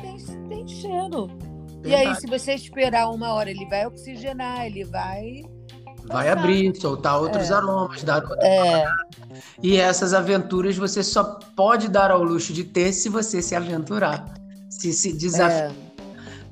tem, 0.00 0.18
tem 0.48 0.68
cheiro. 0.68 1.26
Verdade. 1.26 1.88
E 1.88 1.94
aí, 1.94 2.16
se 2.16 2.26
você 2.26 2.54
esperar 2.54 3.10
uma 3.10 3.32
hora, 3.32 3.50
ele 3.50 3.66
vai 3.66 3.86
oxigenar, 3.86 4.66
ele 4.66 4.84
vai. 4.84 5.42
Vai 6.06 6.28
abrir, 6.28 6.74
soltar 6.76 7.18
outros 7.18 7.50
é. 7.50 7.54
aromas, 7.54 8.02
dar 8.02 8.22
outra 8.22 8.46
é. 8.46 8.86
E 9.62 9.78
essas 9.78 10.12
aventuras 10.12 10.76
você 10.76 11.02
só 11.02 11.38
pode 11.56 11.88
dar 11.88 12.10
ao 12.10 12.22
luxo 12.22 12.52
de 12.52 12.64
ter 12.64 12.92
se 12.92 13.08
você 13.08 13.40
se 13.40 13.54
aventurar, 13.54 14.34
se 14.68 14.92
se 14.92 15.14
desafiar. 15.14 15.70
É. 15.70 15.84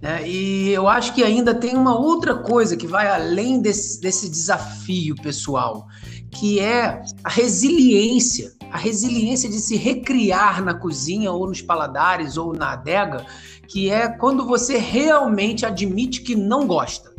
Né? 0.01 0.29
E 0.29 0.71
eu 0.71 0.89
acho 0.89 1.15
que 1.15 1.23
ainda 1.23 1.55
tem 1.55 1.77
uma 1.77 1.95
outra 1.95 2.35
coisa 2.35 2.77
que 2.77 2.87
vai 2.87 3.07
além 3.07 3.61
desse, 3.61 4.01
desse 4.01 4.29
desafio 4.29 5.15
pessoal, 5.17 5.87
que 6.31 6.59
é 6.59 7.03
a 7.23 7.29
resiliência 7.29 8.53
a 8.73 8.79
resiliência 8.79 9.51
de 9.51 9.61
se 9.61 9.77
recriar 9.77 10.65
na 10.65 10.73
cozinha 10.73 11.31
ou 11.31 11.47
nos 11.47 11.61
paladares 11.61 12.39
ou 12.39 12.55
na 12.55 12.73
adega, 12.73 13.27
que 13.69 13.91
é 13.91 14.09
quando 14.09 14.47
você 14.47 14.79
realmente 14.79 15.67
admite 15.67 16.23
que 16.23 16.35
não 16.35 16.67
gosta. 16.67 17.13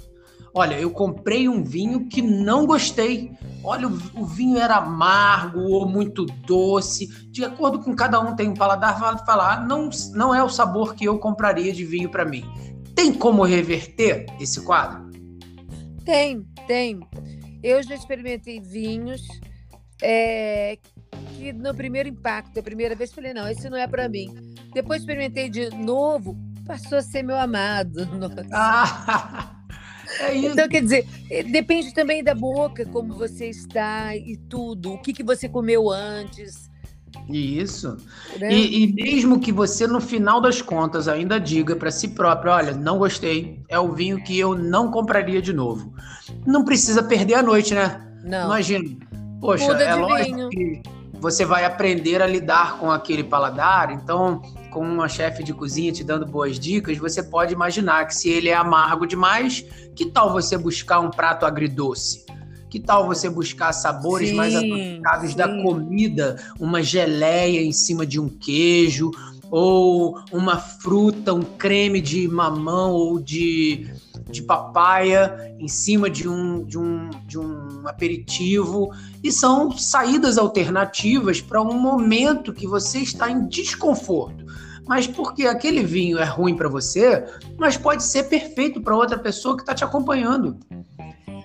Olha, 0.51 0.79
eu 0.79 0.89
comprei 0.89 1.47
um 1.47 1.63
vinho 1.63 2.07
que 2.07 2.23
não 2.23 2.65
gostei. 2.65 3.31
Olha, 3.63 3.87
o, 3.87 3.91
o 4.15 4.25
vinho 4.25 4.57
era 4.57 4.77
amargo 4.77 5.59
ou 5.59 5.87
muito 5.87 6.25
doce. 6.25 7.07
De 7.29 7.45
acordo 7.45 7.79
com 7.79 7.95
cada 7.95 8.19
um 8.19 8.35
tem 8.35 8.49
um 8.49 8.55
paladar, 8.55 9.23
falar, 9.23 9.67
não, 9.67 9.91
não 10.13 10.33
é 10.33 10.43
o 10.43 10.49
sabor 10.49 10.95
que 10.95 11.05
eu 11.05 11.19
compraria 11.19 11.71
de 11.71 11.85
vinho 11.85 12.09
para 12.09 12.25
mim. 12.25 12.43
Tem 12.95 13.13
como 13.13 13.43
reverter 13.43 14.25
esse 14.39 14.61
quadro? 14.61 15.11
Tem, 16.03 16.43
tem. 16.67 16.99
Eu 17.61 17.81
já 17.83 17.93
experimentei 17.93 18.59
vinhos 18.59 19.21
é, 20.03 20.77
que 21.37 21.53
no 21.53 21.73
primeiro 21.73 22.09
impacto, 22.09 22.59
a 22.59 22.63
primeira 22.63 22.93
vez, 22.93 23.13
falei, 23.13 23.33
não, 23.33 23.47
esse 23.47 23.69
não 23.69 23.77
é 23.77 23.87
para 23.87 24.09
mim. 24.09 24.27
Depois 24.73 25.01
experimentei 25.01 25.49
de 25.49 25.69
novo, 25.69 26.37
passou 26.67 26.97
a 26.97 27.01
ser 27.01 27.23
meu 27.23 27.37
amado. 27.37 28.07
Ah, 28.51 29.55
é 30.19 30.35
isso. 30.35 30.47
Então, 30.49 30.67
quer 30.67 30.81
dizer, 30.81 31.07
eh, 31.31 31.43
depende 31.43 31.93
também 31.93 32.23
da 32.23 32.35
boca, 32.35 32.85
como 32.85 33.13
você 33.13 33.49
está 33.49 34.15
e 34.15 34.37
tudo. 34.49 34.93
O 34.93 35.01
que, 35.01 35.13
que 35.13 35.23
você 35.23 35.47
comeu 35.47 35.89
antes. 35.89 36.69
Isso. 37.29 37.95
Né? 38.39 38.53
E, 38.53 38.83
e, 38.83 38.93
mesmo 38.93 39.39
que 39.39 39.51
você, 39.51 39.87
no 39.87 40.01
final 40.01 40.41
das 40.41 40.61
contas, 40.61 41.07
ainda 41.07 41.39
diga 41.39 41.75
para 41.75 41.91
si 41.91 42.09
próprio: 42.09 42.51
olha, 42.51 42.73
não 42.73 42.97
gostei, 42.97 43.63
é 43.69 43.79
o 43.79 43.93
vinho 43.93 44.21
que 44.23 44.37
eu 44.37 44.55
não 44.55 44.91
compraria 44.91 45.41
de 45.41 45.53
novo. 45.53 45.93
Não 46.45 46.65
precisa 46.65 47.01
perder 47.01 47.35
a 47.35 47.43
noite, 47.43 47.73
né? 47.73 48.01
Não. 48.23 48.45
Imagina. 48.45 49.12
Poxa, 49.43 49.67
Muda 49.67 49.83
é 49.83 49.93
lógico 49.93 50.35
vinho. 50.37 50.49
que 50.49 50.81
você 51.19 51.43
vai 51.43 51.65
aprender 51.65 52.21
a 52.21 52.25
lidar 52.25 52.79
com 52.79 52.89
aquele 52.89 53.25
paladar. 53.25 53.91
Então, 53.91 54.41
com 54.71 54.79
uma 54.79 55.09
chefe 55.09 55.43
de 55.43 55.53
cozinha 55.53 55.91
te 55.91 56.01
dando 56.01 56.25
boas 56.25 56.57
dicas, 56.57 56.97
você 56.97 57.21
pode 57.21 57.53
imaginar 57.53 58.07
que 58.07 58.15
se 58.15 58.29
ele 58.29 58.47
é 58.47 58.55
amargo 58.55 59.05
demais, 59.05 59.65
que 59.93 60.05
tal 60.05 60.31
você 60.31 60.57
buscar 60.57 61.01
um 61.01 61.09
prato 61.09 61.45
agridoce? 61.45 62.25
Que 62.69 62.79
tal 62.79 63.05
você 63.05 63.29
buscar 63.29 63.73
sabores 63.73 64.29
sim, 64.29 64.35
mais 64.35 64.55
apropriados 64.55 65.35
da 65.35 65.47
comida, 65.61 66.41
uma 66.57 66.81
geleia 66.81 67.61
em 67.61 67.73
cima 67.73 68.05
de 68.05 68.21
um 68.21 68.29
queijo, 68.29 69.11
ou 69.51 70.17
uma 70.31 70.57
fruta, 70.57 71.33
um 71.33 71.43
creme 71.43 71.99
de 71.99 72.29
mamão 72.29 72.93
ou 72.93 73.19
de 73.19 73.91
de 74.29 74.41
papaya 74.41 75.53
em 75.59 75.67
cima 75.67 76.09
de 76.09 76.27
um, 76.27 76.63
de 76.63 76.77
um, 76.77 77.09
de 77.27 77.37
um 77.37 77.87
aperitivo. 77.87 78.91
E 79.23 79.31
são 79.31 79.71
saídas 79.71 80.37
alternativas 80.37 81.41
para 81.41 81.61
um 81.61 81.79
momento 81.79 82.53
que 82.53 82.67
você 82.67 82.99
está 82.99 83.29
em 83.29 83.47
desconforto. 83.47 84.45
Mas 84.85 85.07
porque 85.07 85.45
aquele 85.47 85.83
vinho 85.83 86.17
é 86.17 86.25
ruim 86.25 86.55
para 86.55 86.67
você, 86.67 87.23
mas 87.57 87.77
pode 87.77 88.03
ser 88.03 88.23
perfeito 88.23 88.81
para 88.81 88.95
outra 88.95 89.17
pessoa 89.17 89.55
que 89.55 89.61
está 89.61 89.73
te 89.73 89.83
acompanhando. 89.83 90.57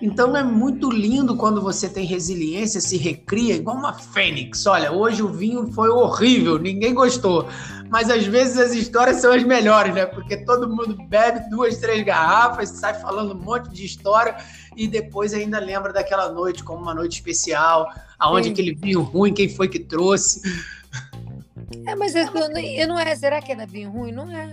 Então 0.01 0.35
é 0.35 0.43
muito 0.43 0.89
lindo 0.89 1.35
quando 1.35 1.61
você 1.61 1.89
tem 1.89 2.05
resiliência, 2.05 2.79
se 2.79 2.97
recria, 2.97 3.55
igual 3.55 3.75
uma 3.75 3.93
fênix. 3.93 4.65
Olha, 4.65 4.91
hoje 4.91 5.21
o 5.21 5.27
vinho 5.27 5.71
foi 5.73 5.89
horrível, 5.89 6.57
ninguém 6.57 6.93
gostou. 6.93 7.47
Mas 7.89 8.09
às 8.09 8.25
vezes 8.25 8.57
as 8.57 8.71
histórias 8.71 9.17
são 9.17 9.33
as 9.33 9.43
melhores, 9.43 9.93
né? 9.93 10.05
Porque 10.05 10.37
todo 10.45 10.69
mundo 10.69 10.95
bebe 11.07 11.49
duas, 11.49 11.77
três 11.77 12.05
garrafas, 12.05 12.69
sai 12.69 12.93
falando 12.93 13.33
um 13.33 13.43
monte 13.43 13.69
de 13.71 13.83
história 13.83 14.37
e 14.77 14.87
depois 14.87 15.33
ainda 15.33 15.59
lembra 15.59 15.91
daquela 15.91 16.31
noite 16.31 16.63
como 16.63 16.83
uma 16.83 16.93
noite 16.93 17.13
especial, 17.13 17.91
aonde 18.17 18.47
Sim. 18.47 18.53
aquele 18.53 18.73
vinho 18.73 19.01
ruim, 19.01 19.33
quem 19.33 19.49
foi 19.49 19.67
que 19.67 19.79
trouxe. 19.79 20.41
É, 21.85 21.95
mas 21.95 22.15
eu, 22.15 22.25
eu 22.25 22.87
não 22.87 22.99
é. 22.99 23.15
Será 23.15 23.41
que 23.41 23.51
era 23.51 23.65
vinho 23.65 23.89
ruim? 23.89 24.11
Não 24.11 24.31
é. 24.31 24.51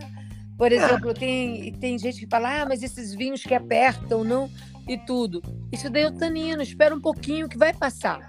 Por 0.57 0.73
exemplo, 0.73 1.13
tem, 1.13 1.73
tem 1.75 1.99
gente 1.99 2.19
que 2.19 2.27
fala, 2.27 2.63
ah, 2.63 2.67
mas 2.67 2.83
esses 2.83 3.15
vinhos 3.15 3.43
que 3.43 3.55
apertam, 3.55 4.25
não, 4.25 4.51
e 4.87 4.97
tudo. 4.99 5.43
Isso 5.73 5.91
daí 5.91 6.03
é 6.03 6.09
o 6.09 6.13
tanino, 6.13 6.63
espera 6.63 6.95
um 6.95 7.01
pouquinho 7.01 7.49
que 7.49 7.59
vai 7.59 7.73
passar. 7.73 8.29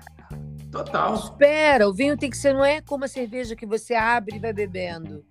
Total. 0.72 1.16
Espera, 1.16 1.88
o 1.88 1.94
vinho 1.94 2.18
tem 2.18 2.30
que 2.30 2.38
ser, 2.38 2.54
não 2.54 2.66
é 2.66 2.82
como 2.82 3.06
a 3.06 3.08
cerveja 3.08 3.56
que 3.56 3.66
você 3.66 3.96
abre 3.96 4.36
e 4.36 4.40
vai 4.40 4.54
bebendo. 4.54 5.24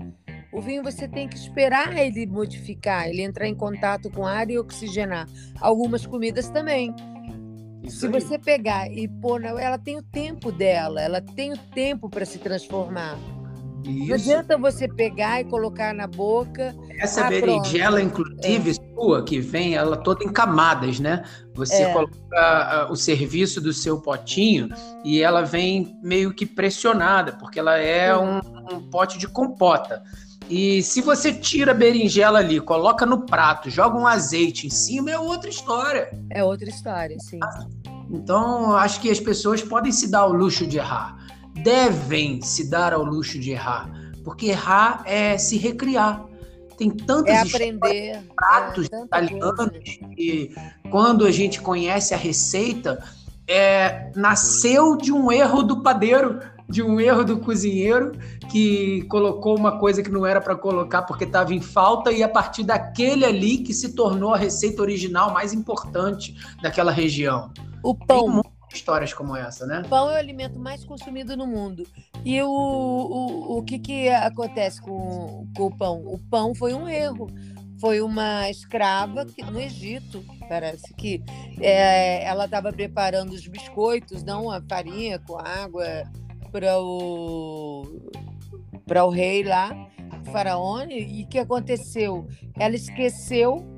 O 0.52 0.60
vinho 0.60 0.82
você 0.82 1.06
tem 1.06 1.28
que 1.28 1.36
esperar 1.36 1.96
ele 1.96 2.26
modificar, 2.26 3.06
ele 3.08 3.22
entrar 3.22 3.46
em 3.46 3.54
contato 3.54 4.10
com 4.10 4.26
ar 4.26 4.50
e 4.50 4.58
oxigenar. 4.58 5.28
Algumas 5.60 6.06
comidas 6.06 6.48
também. 6.48 6.94
Isso 7.82 8.00
Se 8.00 8.06
aí. 8.06 8.12
você 8.12 8.38
pegar 8.38 8.90
e 8.90 9.06
pôr, 9.06 9.44
ela 9.44 9.78
tem 9.78 9.98
o 9.98 10.02
tempo 10.02 10.50
dela, 10.50 11.00
ela 11.00 11.20
tem 11.20 11.52
o 11.52 11.58
tempo 11.58 12.08
para 12.08 12.24
se 12.24 12.38
transformar. 12.38 13.18
Isso. 13.84 14.06
Não 14.08 14.14
adianta 14.14 14.58
você 14.58 14.88
pegar 14.88 15.40
e 15.40 15.44
colocar 15.44 15.94
na 15.94 16.06
boca. 16.06 16.74
Essa 16.98 17.26
ah, 17.26 17.28
berinjela, 17.28 18.02
inclusive, 18.02 18.70
é. 18.70 18.85
Sua, 18.96 19.22
que 19.22 19.38
vem 19.38 19.74
ela 19.74 19.96
toda 19.96 20.24
em 20.24 20.28
camadas, 20.28 20.98
né? 20.98 21.24
Você 21.54 21.82
é. 21.82 21.92
coloca 21.92 22.88
o 22.90 22.96
serviço 22.96 23.60
do 23.60 23.72
seu 23.72 24.00
potinho 24.00 24.68
e 25.04 25.22
ela 25.22 25.42
vem 25.42 25.98
meio 26.02 26.32
que 26.32 26.46
pressionada, 26.46 27.32
porque 27.32 27.58
ela 27.58 27.76
é 27.76 28.16
um, 28.16 28.38
um 28.72 28.80
pote 28.90 29.18
de 29.18 29.28
compota. 29.28 30.02
E 30.48 30.82
se 30.82 31.00
você 31.00 31.32
tira 31.32 31.72
a 31.72 31.74
berinjela 31.74 32.38
ali, 32.38 32.60
coloca 32.60 33.04
no 33.04 33.26
prato, 33.26 33.68
joga 33.68 33.98
um 33.98 34.06
azeite 34.06 34.66
em 34.66 34.70
cima, 34.70 35.10
é 35.10 35.18
outra 35.18 35.50
história. 35.50 36.10
É 36.30 36.42
outra 36.44 36.68
história, 36.68 37.16
sim. 37.18 37.40
Então, 38.10 38.76
acho 38.76 39.00
que 39.00 39.10
as 39.10 39.18
pessoas 39.18 39.60
podem 39.60 39.90
se 39.90 40.08
dar 40.08 40.26
o 40.26 40.32
luxo 40.32 40.66
de 40.66 40.78
errar 40.78 41.26
devem 41.62 42.40
se 42.42 42.68
dar 42.68 42.92
ao 42.92 43.02
luxo 43.02 43.38
de 43.38 43.52
errar, 43.52 43.90
porque 44.24 44.46
errar 44.46 45.02
é 45.04 45.38
se 45.38 45.56
recriar. 45.56 46.24
Tem 46.76 46.90
tantas 46.90 47.34
é 47.34 47.40
aprender, 47.40 48.22
pratos 48.34 48.88
é, 48.92 49.04
italianos 49.04 49.70
que 50.14 50.54
quando 50.90 51.24
a 51.24 51.30
gente 51.30 51.60
conhece 51.60 52.12
a 52.12 52.16
receita, 52.16 53.02
é, 53.48 54.10
nasceu 54.14 54.96
de 54.96 55.12
um 55.12 55.30
erro 55.32 55.62
do 55.62 55.82
padeiro, 55.82 56.40
de 56.68 56.82
um 56.82 57.00
erro 57.00 57.24
do 57.24 57.38
cozinheiro 57.38 58.12
que 58.50 59.02
colocou 59.02 59.56
uma 59.56 59.78
coisa 59.78 60.02
que 60.02 60.10
não 60.10 60.26
era 60.26 60.40
para 60.40 60.56
colocar 60.56 61.02
porque 61.02 61.24
estava 61.24 61.54
em 61.54 61.60
falta 61.60 62.10
e 62.10 62.22
a 62.22 62.28
partir 62.28 62.64
daquele 62.64 63.24
ali 63.24 63.58
que 63.58 63.72
se 63.72 63.94
tornou 63.94 64.34
a 64.34 64.36
receita 64.36 64.82
original 64.82 65.32
mais 65.32 65.52
importante 65.52 66.36
daquela 66.60 66.90
região. 66.90 67.50
O 67.82 67.94
pão 67.94 68.42
histórias 68.76 69.12
como 69.12 69.36
essa, 69.36 69.66
né? 69.66 69.82
Pão 69.88 70.10
é 70.10 70.14
o 70.14 70.16
alimento 70.16 70.58
mais 70.58 70.84
consumido 70.84 71.36
no 71.36 71.46
mundo. 71.46 71.84
E 72.24 72.40
o, 72.42 72.48
o, 72.48 73.58
o 73.58 73.62
que, 73.62 73.78
que 73.78 74.08
acontece 74.08 74.80
com, 74.80 75.46
com 75.56 75.66
o 75.66 75.76
pão? 75.76 76.02
O 76.06 76.18
pão 76.18 76.54
foi 76.54 76.74
um 76.74 76.88
erro. 76.88 77.28
Foi 77.80 78.00
uma 78.00 78.48
escrava 78.48 79.26
que, 79.26 79.42
no 79.42 79.60
Egito, 79.60 80.24
parece 80.48 80.94
que 80.94 81.22
é, 81.60 82.24
ela 82.24 82.46
estava 82.46 82.72
preparando 82.72 83.32
os 83.32 83.46
biscoitos, 83.46 84.22
não 84.22 84.50
a 84.50 84.62
farinha 84.62 85.18
com 85.18 85.38
água, 85.38 85.84
para 86.50 86.80
o, 86.80 87.82
o 88.88 89.10
rei 89.10 89.42
lá, 89.42 89.72
o 90.26 90.30
faraó. 90.30 90.84
E 90.88 91.24
o 91.24 91.28
que 91.28 91.38
aconteceu? 91.38 92.26
Ela 92.58 92.76
esqueceu 92.76 93.75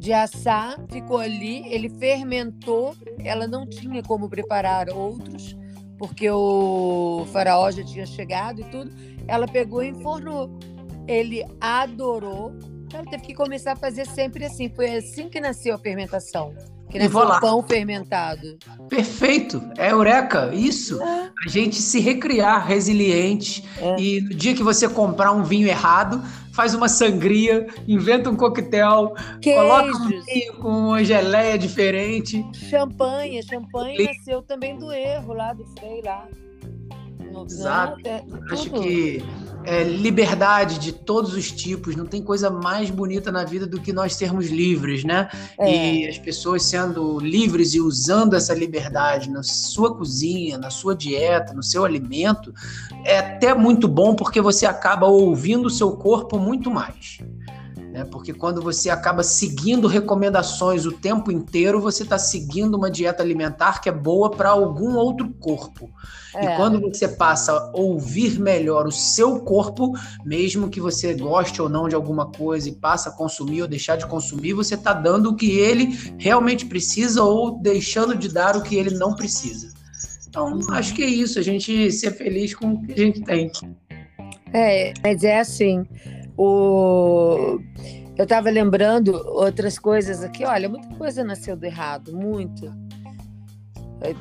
de 0.00 0.14
assar, 0.14 0.80
ficou 0.90 1.18
ali, 1.18 1.62
ele 1.68 1.90
fermentou, 1.90 2.96
ela 3.22 3.46
não 3.46 3.68
tinha 3.68 4.02
como 4.02 4.30
preparar 4.30 4.88
outros, 4.88 5.54
porque 5.98 6.28
o 6.30 7.26
faraó 7.30 7.70
já 7.70 7.84
tinha 7.84 8.06
chegado 8.06 8.62
e 8.62 8.64
tudo. 8.64 8.90
Ela 9.28 9.46
pegou 9.46 9.82
e 9.82 9.88
enfornou. 9.88 10.58
Ele 11.06 11.44
adorou. 11.60 12.54
Ela 12.94 13.04
teve 13.04 13.24
que 13.24 13.34
começar 13.34 13.72
a 13.72 13.76
fazer 13.76 14.06
sempre 14.06 14.46
assim. 14.46 14.70
Foi 14.70 14.96
assim 14.96 15.28
que 15.28 15.38
nasceu 15.38 15.74
a 15.74 15.78
fermentação. 15.78 16.54
Que 16.88 16.98
nem 16.98 17.06
o 17.06 17.40
pão 17.40 17.62
fermentado. 17.62 18.58
Perfeito, 18.88 19.62
é 19.76 19.92
eureka, 19.92 20.50
isso. 20.54 21.00
É. 21.00 21.30
A 21.46 21.48
gente 21.48 21.76
se 21.76 22.00
recriar 22.00 22.66
resiliente. 22.66 23.68
É. 23.78 24.00
E 24.00 24.22
no 24.22 24.30
dia 24.30 24.54
que 24.54 24.62
você 24.62 24.88
comprar 24.88 25.30
um 25.32 25.44
vinho 25.44 25.68
errado, 25.68 26.22
faz 26.60 26.74
uma 26.74 26.90
sangria, 26.90 27.66
inventa 27.88 28.28
um 28.28 28.36
coquetel, 28.36 29.14
Queijos. 29.40 29.62
coloca 29.62 29.96
um 29.96 30.22
vinho 30.24 30.52
com 30.56 30.68
uma 30.68 31.02
geleia 31.02 31.56
diferente. 31.56 32.44
Champanhe, 32.52 33.42
champanhe 33.42 34.04
nasceu 34.04 34.42
também 34.42 34.76
do 34.76 34.92
erro 34.92 35.32
lá 35.32 35.54
do 35.54 35.64
Frei 35.64 36.02
lá. 36.04 36.28
Exato. 37.46 38.00
É, 38.04 38.22
Acho 38.50 38.70
que 38.70 39.22
é, 39.64 39.84
liberdade 39.84 40.78
de 40.78 40.92
todos 40.92 41.34
os 41.34 41.50
tipos, 41.50 41.94
não 41.96 42.06
tem 42.06 42.22
coisa 42.22 42.50
mais 42.50 42.90
bonita 42.90 43.30
na 43.30 43.44
vida 43.44 43.66
do 43.66 43.80
que 43.80 43.92
nós 43.92 44.14
sermos 44.14 44.46
livres, 44.46 45.04
né? 45.04 45.28
É. 45.58 45.94
E 45.94 46.08
as 46.08 46.18
pessoas 46.18 46.64
sendo 46.64 47.18
livres 47.18 47.74
e 47.74 47.80
usando 47.80 48.34
essa 48.34 48.54
liberdade 48.54 49.30
na 49.30 49.42
sua 49.42 49.94
cozinha, 49.94 50.58
na 50.58 50.70
sua 50.70 50.94
dieta, 50.94 51.52
no 51.52 51.62
seu 51.62 51.84
alimento, 51.84 52.52
é 53.04 53.18
até 53.18 53.54
muito 53.54 53.86
bom 53.86 54.14
porque 54.14 54.40
você 54.40 54.66
acaba 54.66 55.06
ouvindo 55.06 55.66
o 55.66 55.70
seu 55.70 55.92
corpo 55.92 56.38
muito 56.38 56.70
mais. 56.70 57.18
Né? 58.00 58.06
Porque 58.10 58.32
quando 58.32 58.62
você 58.62 58.88
acaba 58.88 59.22
seguindo 59.22 59.86
recomendações 59.86 60.86
o 60.86 60.92
tempo 60.92 61.30
inteiro, 61.30 61.80
você 61.80 62.02
está 62.02 62.18
seguindo 62.18 62.74
uma 62.74 62.90
dieta 62.90 63.22
alimentar 63.22 63.80
que 63.80 63.88
é 63.88 63.92
boa 63.92 64.30
para 64.30 64.50
algum 64.50 64.94
outro 64.96 65.28
corpo. 65.38 65.90
É. 66.34 66.44
E 66.44 66.56
quando 66.56 66.80
você 66.80 67.06
passa 67.08 67.52
a 67.52 67.70
ouvir 67.74 68.38
melhor 68.38 68.86
o 68.86 68.92
seu 68.92 69.40
corpo, 69.40 69.92
mesmo 70.24 70.70
que 70.70 70.80
você 70.80 71.12
goste 71.12 71.60
ou 71.60 71.68
não 71.68 71.88
de 71.88 71.94
alguma 71.94 72.26
coisa 72.26 72.68
e 72.68 72.72
passa 72.72 73.10
a 73.10 73.12
consumir 73.12 73.62
ou 73.62 73.68
deixar 73.68 73.96
de 73.96 74.06
consumir, 74.06 74.54
você 74.54 74.76
está 74.76 74.92
dando 74.92 75.30
o 75.30 75.36
que 75.36 75.58
ele 75.58 75.98
realmente 76.18 76.64
precisa 76.64 77.22
ou 77.22 77.60
deixando 77.60 78.16
de 78.16 78.28
dar 78.28 78.56
o 78.56 78.62
que 78.62 78.76
ele 78.76 78.96
não 78.96 79.14
precisa. 79.14 79.68
Então, 80.26 80.54
uhum. 80.54 80.72
acho 80.72 80.94
que 80.94 81.02
é 81.02 81.06
isso, 81.06 81.38
a 81.38 81.42
gente 81.42 81.90
ser 81.90 82.12
feliz 82.12 82.54
com 82.54 82.74
o 82.74 82.86
que 82.86 82.92
a 82.92 82.96
gente 82.96 83.20
tem. 83.22 83.50
É, 84.52 84.92
mas 85.02 85.24
é 85.24 85.40
assim. 85.40 85.84
O... 86.42 87.60
Eu 88.16 88.22
estava 88.22 88.48
lembrando 88.48 89.14
outras 89.26 89.78
coisas 89.78 90.24
aqui. 90.24 90.42
Olha, 90.42 90.70
muita 90.70 90.88
coisa 90.96 91.22
nasceu 91.22 91.54
do 91.54 91.66
errado, 91.66 92.16
muito. 92.16 92.72
É, 94.00 94.14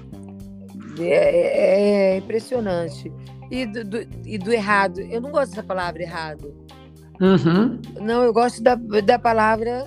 é, 0.99 2.11
é 2.15 2.17
impressionante. 2.17 3.09
E 3.49 3.65
do, 3.65 3.85
do, 3.85 3.97
e 4.25 4.37
do 4.37 4.51
errado, 4.51 4.99
eu 4.99 5.21
não 5.21 5.31
gosto 5.31 5.51
dessa 5.51 5.63
palavra 5.63 6.01
errado. 6.01 6.53
Uhum. 7.21 7.79
Não, 8.01 8.21
eu 8.23 8.33
gosto 8.33 8.61
da, 8.61 8.75
da 8.75 9.17
palavra. 9.17 9.85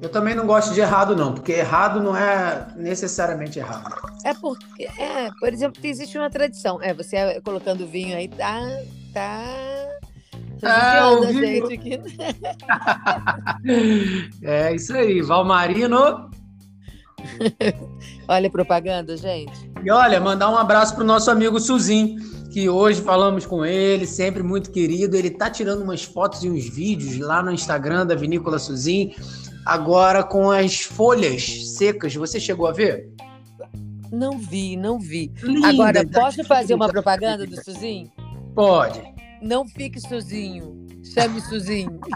Eu 0.00 0.08
também 0.10 0.36
não 0.36 0.46
gosto 0.46 0.72
de 0.74 0.80
errado, 0.80 1.16
não, 1.16 1.34
porque 1.34 1.52
errado 1.52 2.00
não 2.00 2.16
é 2.16 2.68
necessariamente 2.76 3.58
errado. 3.58 4.00
É 4.24 4.32
porque, 4.32 4.84
é, 4.84 5.28
por 5.40 5.52
exemplo, 5.52 5.80
existe 5.82 6.16
uma 6.16 6.30
tradição. 6.30 6.80
É, 6.80 6.94
você 6.94 7.40
colocando 7.40 7.84
vinho 7.84 8.16
aí, 8.16 8.28
tá. 8.28 8.60
Tá 9.12 9.82
a 10.62 11.32
gente 11.32 11.74
aqui. 11.74 12.00
é 14.42 14.74
isso 14.74 14.94
aí, 14.94 15.20
Valmarino. 15.20 16.30
olha 18.28 18.48
a 18.48 18.50
propaganda, 18.50 19.16
gente. 19.16 19.70
E 19.84 19.90
olha, 19.90 20.20
mandar 20.20 20.50
um 20.50 20.56
abraço 20.56 20.94
pro 20.94 21.04
nosso 21.04 21.30
amigo 21.30 21.58
Suzin, 21.58 22.16
que 22.52 22.68
hoje 22.68 23.00
falamos 23.00 23.44
com 23.44 23.64
ele, 23.64 24.06
sempre 24.06 24.42
muito 24.42 24.70
querido. 24.70 25.16
Ele 25.16 25.30
tá 25.30 25.50
tirando 25.50 25.82
umas 25.82 26.04
fotos 26.04 26.44
e 26.44 26.50
uns 26.50 26.68
vídeos 26.68 27.18
lá 27.18 27.42
no 27.42 27.50
Instagram 27.52 28.06
da 28.06 28.14
Vinícola 28.14 28.58
Suzin, 28.58 29.14
agora 29.66 30.22
com 30.22 30.50
as 30.50 30.82
folhas 30.82 31.74
secas. 31.76 32.14
Você 32.14 32.38
chegou 32.38 32.66
a 32.68 32.72
ver? 32.72 33.10
Não 34.12 34.38
vi, 34.38 34.76
não 34.76 34.98
vi. 34.98 35.32
Linda, 35.42 35.68
agora, 35.68 36.06
posso 36.06 36.44
fazer 36.44 36.74
uma 36.74 36.88
propaganda 36.88 37.46
do 37.46 37.56
Suzin? 37.64 38.10
Pode. 38.54 39.02
Não 39.40 39.66
fique 39.66 40.00
sozinho. 40.00 40.82
Chame 41.04 41.40
Suzinho. 41.40 41.98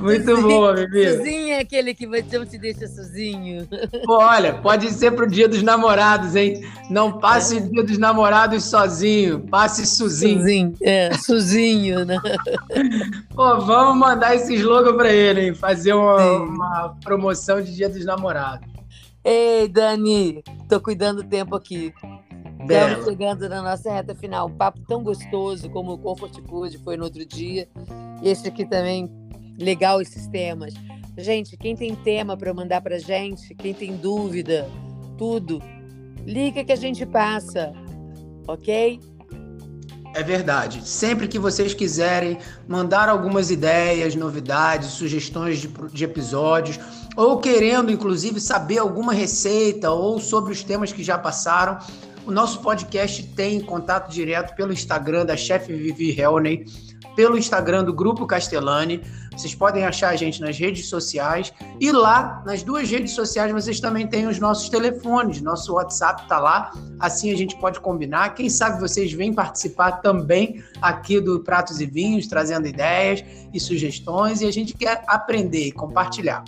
Muito 0.00 0.24
Suzinho, 0.24 0.48
boa, 0.48 0.74
bebê. 0.74 1.16
Suzinho 1.16 1.54
é 1.54 1.58
aquele 1.58 1.92
que 1.92 2.06
você 2.06 2.38
não 2.38 2.46
te 2.46 2.56
deixa 2.56 2.86
sozinho. 2.86 3.68
Olha, 4.08 4.54
pode 4.54 4.92
ser 4.92 5.10
pro 5.10 5.28
dia 5.28 5.48
dos 5.48 5.60
namorados, 5.62 6.36
hein? 6.36 6.64
Não 6.88 7.18
passe 7.18 7.58
é. 7.58 7.60
o 7.60 7.68
dia 7.68 7.82
dos 7.82 7.98
namorados 7.98 8.62
sozinho, 8.64 9.40
passe 9.40 9.84
Suzinho. 9.84 10.38
Suzinho, 10.38 10.74
é, 10.82 11.12
Suzinho, 11.14 12.04
né? 12.04 12.20
Pô, 13.34 13.58
vamos 13.60 13.98
mandar 13.98 14.36
esse 14.36 14.54
slogan 14.54 14.96
pra 14.96 15.12
ele, 15.12 15.46
hein? 15.46 15.54
Fazer 15.54 15.94
uma, 15.94 16.42
uma 16.42 16.96
promoção 17.02 17.60
de 17.60 17.74
dia 17.74 17.88
dos 17.88 18.04
namorados. 18.04 18.68
Ei, 19.24 19.66
Dani, 19.68 20.44
tô 20.68 20.80
cuidando 20.80 21.22
do 21.22 21.28
tempo 21.28 21.56
aqui. 21.56 21.92
Estamos 22.62 23.04
chegando 23.04 23.48
na 23.48 23.62
nossa 23.62 23.92
reta 23.92 24.14
final. 24.14 24.48
Um 24.48 24.56
papo 24.56 24.80
tão 24.86 25.02
gostoso 25.02 25.68
como 25.70 25.92
o 25.92 25.98
Comfort 25.98 26.36
Food 26.48 26.78
foi 26.78 26.96
no 26.96 27.04
outro 27.04 27.24
dia. 27.24 27.68
E 28.22 28.28
esse 28.28 28.46
aqui 28.48 28.64
também, 28.64 29.10
legal 29.58 30.00
esses 30.00 30.26
temas. 30.28 30.74
Gente, 31.16 31.56
quem 31.56 31.76
tem 31.76 31.94
tema 31.94 32.36
para 32.36 32.54
mandar 32.54 32.80
para 32.80 32.98
gente, 32.98 33.54
quem 33.54 33.74
tem 33.74 33.96
dúvida, 33.96 34.68
tudo, 35.18 35.60
liga 36.24 36.64
que 36.64 36.72
a 36.72 36.76
gente 36.76 37.04
passa, 37.04 37.72
ok? 38.46 39.00
É 40.14 40.22
verdade. 40.22 40.86
Sempre 40.88 41.28
que 41.28 41.38
vocês 41.38 41.72
quiserem 41.72 42.38
mandar 42.66 43.08
algumas 43.08 43.50
ideias, 43.50 44.14
novidades, 44.14 44.90
sugestões 44.90 45.58
de, 45.58 45.68
de, 45.68 46.04
episódios, 46.04 46.80
ou 47.16 47.38
querendo, 47.38 47.92
inclusive, 47.92 48.40
saber 48.40 48.78
alguma 48.78 49.12
receita 49.12 49.90
ou 49.90 50.18
sobre 50.18 50.52
os 50.52 50.64
temas 50.64 50.92
que 50.92 51.04
já 51.04 51.16
passaram, 51.16 51.78
o 52.26 52.30
nosso 52.30 52.60
podcast 52.60 53.22
tem 53.28 53.60
contato 53.60 54.10
direto 54.10 54.54
pelo 54.54 54.72
Instagram 54.72 55.24
da 55.24 55.36
chefe 55.36 55.72
Vivi 55.72 56.18
Helney, 56.18 56.64
pelo 57.16 57.36
Instagram 57.36 57.84
do 57.84 57.92
Grupo 57.92 58.26
Castellani. 58.26 59.02
Vocês 59.32 59.54
podem 59.54 59.84
achar 59.84 60.10
a 60.10 60.16
gente 60.16 60.40
nas 60.40 60.58
redes 60.58 60.88
sociais 60.88 61.52
e 61.80 61.90
lá 61.90 62.42
nas 62.44 62.62
duas 62.62 62.90
redes 62.90 63.12
sociais 63.12 63.50
vocês 63.52 63.80
também 63.80 64.06
têm 64.06 64.26
os 64.26 64.38
nossos 64.38 64.68
telefones, 64.68 65.40
nosso 65.40 65.74
WhatsApp 65.74 66.22
está 66.22 66.38
lá. 66.38 66.72
Assim 66.98 67.32
a 67.32 67.36
gente 67.36 67.56
pode 67.58 67.80
combinar. 67.80 68.34
Quem 68.34 68.50
sabe 68.50 68.80
vocês 68.80 69.12
vêm 69.12 69.32
participar 69.32 69.92
também 70.00 70.62
aqui 70.80 71.20
do 71.20 71.40
Pratos 71.40 71.80
e 71.80 71.86
Vinhos, 71.86 72.26
trazendo 72.26 72.66
ideias 72.66 73.24
e 73.52 73.58
sugestões 73.58 74.40
e 74.40 74.46
a 74.46 74.52
gente 74.52 74.74
quer 74.74 75.02
aprender 75.06 75.66
e 75.66 75.72
compartilhar. 75.72 76.44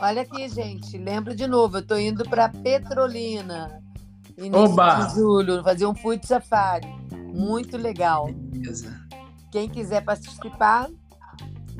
Olha 0.00 0.22
aqui, 0.22 0.48
gente, 0.48 0.98
lembro 0.98 1.34
de 1.34 1.46
novo, 1.46 1.78
eu 1.78 1.80
estou 1.80 1.98
indo 1.98 2.28
para 2.28 2.50
Petrolina 2.50 3.85
Início 4.38 4.58
Oba! 4.58 5.06
de 5.06 5.14
julho, 5.14 5.62
fazer 5.62 5.86
um 5.86 5.94
food 5.94 6.26
safari. 6.26 6.86
Muito 7.34 7.76
legal. 7.76 8.28
Beleza. 8.32 8.94
Quem 9.50 9.68
quiser 9.68 10.04
participar, 10.04 10.88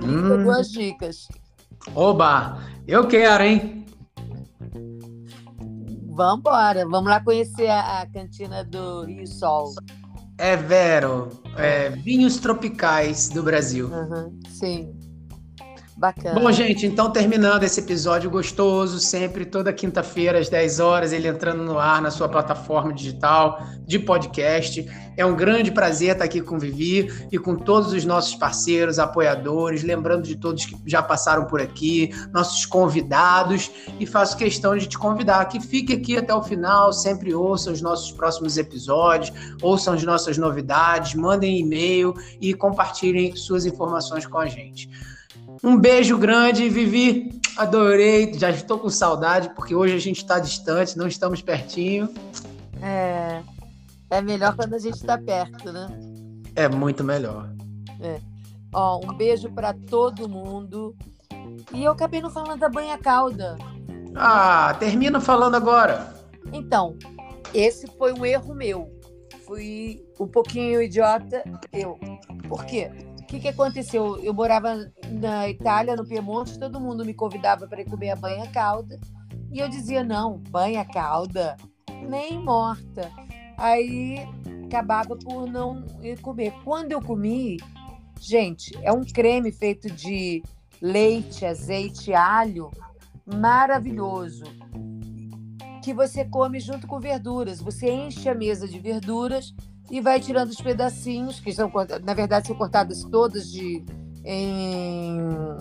hum. 0.03 0.43
duas 0.43 0.71
dicas. 0.71 1.29
Oba! 1.95 2.59
Eu 2.87 3.07
quero, 3.07 3.45
hein? 3.45 3.87
Vamos 6.17 6.39
embora. 6.39 6.89
Vamos 6.89 7.11
lá 7.11 7.21
conhecer 7.23 7.69
a, 7.69 8.01
a 8.01 8.07
cantina 8.07 8.65
do 8.65 9.05
Rio 9.05 9.27
Sol. 9.27 9.75
É 10.39 10.57
Vero. 10.57 11.29
É, 11.57 11.91
vinhos 11.91 12.39
tropicais 12.39 13.29
do 13.29 13.43
Brasil. 13.43 13.89
Uhum, 13.89 14.39
sim. 14.49 14.95
Bacana. 15.97 16.39
Bom, 16.39 16.53
gente, 16.53 16.85
então 16.85 17.11
terminando 17.11 17.63
esse 17.63 17.81
episódio 17.81 18.29
gostoso, 18.29 19.01
sempre 19.01 19.47
toda 19.47 19.73
quinta-feira 19.73 20.39
às 20.39 20.51
10 20.51 20.79
horas, 20.79 21.11
ele 21.11 21.27
entrando 21.27 21.63
no 21.63 21.79
ar 21.79 22.03
na 22.03 22.11
sua 22.11 22.29
plataforma 22.29 22.93
digital 22.93 23.59
de 23.87 23.99
podcast. 23.99 24.87
É 25.17 25.25
um 25.25 25.35
grande 25.35 25.73
prazer 25.73 26.13
estar 26.13 26.27
aqui 26.27 26.43
com 26.43 26.59
Vivi 26.59 27.11
e 27.33 27.39
com 27.39 27.57
todos 27.57 27.95
os 27.95 28.05
nossos 28.05 28.35
parceiros, 28.35 28.99
apoiadores, 28.99 29.83
lembrando 29.83 30.25
de 30.25 30.37
todos 30.37 30.67
que 30.67 30.77
já 30.85 31.03
passaram 31.03 31.47
por 31.47 31.63
aqui, 31.63 32.11
nossos 32.31 32.67
convidados, 32.67 33.71
e 33.99 34.05
faço 34.05 34.37
questão 34.37 34.77
de 34.77 34.87
te 34.87 34.99
convidar 34.99 35.47
que 35.47 35.59
fique 35.61 35.95
aqui 35.95 36.19
até 36.19 36.35
o 36.35 36.43
final, 36.43 36.93
sempre 36.93 37.35
ouça 37.35 37.71
os 37.71 37.81
nossos 37.81 38.13
próximos 38.13 38.59
episódios, 38.59 39.33
ouçam 39.63 39.95
as 39.95 40.03
nossas 40.03 40.37
novidades, 40.37 41.15
mandem 41.15 41.59
e-mail 41.59 42.13
e 42.39 42.53
compartilhem 42.53 43.35
suas 43.35 43.65
informações 43.65 44.27
com 44.27 44.37
a 44.37 44.47
gente. 44.47 44.91
Um 45.63 45.79
beijo 45.79 46.19
grande, 46.19 46.69
Vivi. 46.69 47.41
Adorei. 47.57 48.33
Já 48.35 48.51
estou 48.51 48.79
com 48.79 48.89
saudade, 48.91 49.51
porque 49.55 49.75
hoje 49.75 49.95
a 49.95 49.99
gente 49.99 50.19
está 50.19 50.39
distante, 50.39 50.97
não 50.97 51.07
estamos 51.07 51.41
pertinho. 51.41 52.09
É. 52.83 53.43
É 54.11 54.21
melhor 54.21 54.55
quando 54.55 54.75
a 54.75 54.79
gente 54.79 54.95
está 54.95 55.19
perto, 55.19 55.73
né? 55.73 55.89
É 56.55 56.69
muito 56.69 57.03
melhor. 57.03 57.51
É. 58.01 58.21
Ó, 58.73 59.01
um 59.05 59.15
beijo 59.15 59.51
para 59.51 59.73
todo 59.73 60.29
mundo. 60.29 60.95
E 61.73 61.85
eu 61.85 61.93
acabei 61.93 62.21
não 62.21 62.31
falando 62.31 62.61
da 62.61 62.69
banha 62.69 62.99
calda. 62.99 63.57
Ah, 64.15 64.75
termina 64.79 65.21
falando 65.21 65.57
agora. 65.57 66.15
Então, 66.53 66.97
esse 67.53 67.87
foi 67.99 68.13
um 68.13 68.25
erro 68.25 68.55
meu. 68.55 68.89
Fui 69.47 70.05
um 70.19 70.27
pouquinho 70.27 70.83
idiota 70.83 71.43
eu. 71.73 71.99
Por 72.49 72.65
quê? 72.65 72.91
O 73.27 73.29
que, 73.29 73.41
que 73.41 73.49
aconteceu? 73.49 74.19
Eu 74.19 74.33
morava 74.33 74.89
na 75.11 75.49
Itália, 75.49 75.97
no 75.97 76.07
Piemonte, 76.07 76.61
todo 76.61 76.81
mundo 76.81 77.05
me 77.05 77.13
convidava 77.13 77.67
para 77.67 77.85
comer 77.85 78.11
a 78.11 78.17
banha 78.17 78.47
calda. 78.53 79.01
E 79.51 79.59
eu 79.59 79.69
dizia: 79.69 80.05
não, 80.05 80.39
banha 80.39 80.85
calda, 80.85 81.57
nem 82.09 82.41
morta. 82.41 83.11
Aí 83.59 84.25
acabava 84.65 85.17
por 85.17 85.45
não 85.51 85.85
comer. 86.23 86.53
Quando 86.63 86.93
eu 86.93 87.03
comi, 87.03 87.57
gente, 88.21 88.71
é 88.81 88.93
um 88.93 89.03
creme 89.03 89.51
feito 89.51 89.91
de 89.91 90.41
leite, 90.81 91.45
azeite, 91.45 92.15
alho, 92.15 92.71
maravilhoso. 93.27 94.45
Que 95.83 95.93
você 95.93 96.25
come 96.25 96.61
junto 96.61 96.87
com 96.87 97.01
verduras. 97.01 97.61
Você 97.61 97.91
enche 97.91 98.29
a 98.29 98.37
mesa 98.37 98.69
de 98.69 98.79
verduras 98.79 99.53
e 99.91 100.01
vai 100.01 100.21
tirando 100.21 100.51
os 100.51 100.61
pedacinhos, 100.61 101.41
que 101.41 101.53
são, 101.53 101.71
na 102.05 102.15
verdade, 102.15 102.49
são 102.49 102.57
cortadas 102.57 103.05
todas 103.05 103.51
de, 103.51 103.85
em, 104.25 105.19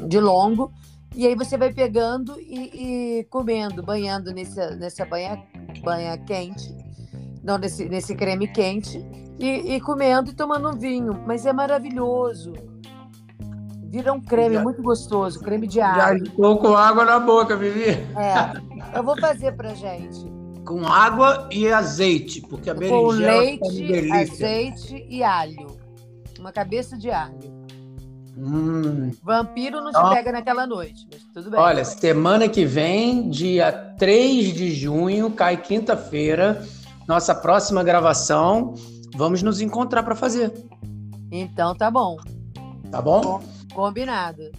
de 0.08 0.20
longo. 0.20 0.72
E 1.16 1.26
aí 1.26 1.36
você 1.36 1.58
vai 1.58 1.72
pegando 1.72 2.38
e, 2.40 3.20
e 3.20 3.24
comendo, 3.26 3.82
banhando 3.82 4.34
nessa, 4.34 4.76
nessa 4.76 5.06
banha, 5.06 5.42
banha 5.82 6.18
quente, 6.18 6.76
não, 7.44 7.58
nesse, 7.58 7.88
nesse 7.88 8.16
creme 8.16 8.48
quente, 8.48 8.98
e, 9.40 9.76
e 9.76 9.82
comendo 9.82 10.32
e 10.32 10.34
tomando 10.34 10.70
um 10.70 10.78
vinho. 10.78 11.24
Mas 11.26 11.46
é 11.46 11.54
maravilhoso. 11.54 12.54
Vira 13.84 14.12
um 14.12 14.20
creme 14.20 14.56
já, 14.56 14.64
muito 14.64 14.82
gostoso, 14.82 15.40
creme 15.40 15.68
de 15.68 15.80
água. 15.80 16.18
Já 16.18 16.24
estou 16.26 16.58
com 16.58 16.76
água 16.76 17.06
na 17.06 17.20
boca, 17.20 17.56
Vivi. 17.56 17.92
É, 17.92 18.98
eu 18.98 19.04
vou 19.04 19.18
fazer 19.18 19.56
pra 19.56 19.74
gente 19.74 20.35
com 20.66 20.86
água 20.86 21.48
e 21.52 21.68
azeite, 21.72 22.42
porque 22.42 22.70
a 22.70 22.74
berinjela 22.74 23.58
com 23.60 23.68
leite, 23.68 24.12
azeite 24.12 25.06
e 25.08 25.24
alho. 25.24 25.68
Uma 26.40 26.52
cabeça 26.52 26.98
de 26.98 27.12
alho. 27.12 27.56
Hum. 28.38 29.12
Vampiro 29.24 29.80
não 29.80 29.92
te 29.92 30.14
pega 30.14 30.32
naquela 30.32 30.68
noite, 30.68 31.08
mas 31.10 31.24
tudo 31.34 31.52
bem. 31.52 31.60
Olha, 31.60 31.86
semana 31.86 32.50
que 32.50 32.66
vem, 32.66 33.30
dia 33.30 33.72
3 33.98 34.54
de 34.54 34.72
junho, 34.72 35.32
cai 35.32 35.56
quinta-feira, 35.56 36.66
nossa 37.08 37.34
próxima 37.34 37.82
gravação. 37.84 38.74
Vamos 39.16 39.42
nos 39.42 39.62
encontrar 39.62 40.04
para 40.04 40.16
fazer. 40.16 40.52
Então 41.32 41.74
tá 41.74 41.90
bom. 41.90 42.18
Tá 42.92 43.02
bom? 43.02 43.42
Combinado. 43.74 44.52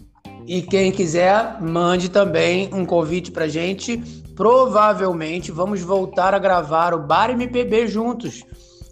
E 0.47 0.63
quem 0.63 0.93
quiser, 0.93 1.61
mande 1.61 2.09
também 2.09 2.73
um 2.73 2.87
convite 2.87 3.33
pra 3.33 3.49
gente 3.49 4.01
provavelmente 4.37 5.51
vamos 5.51 5.81
voltar 5.81 6.35
a 6.35 6.39
gravar 6.39 6.95
o 6.95 7.03
Bar 7.03 7.31
MPB 7.31 7.89
juntos. 7.89 8.45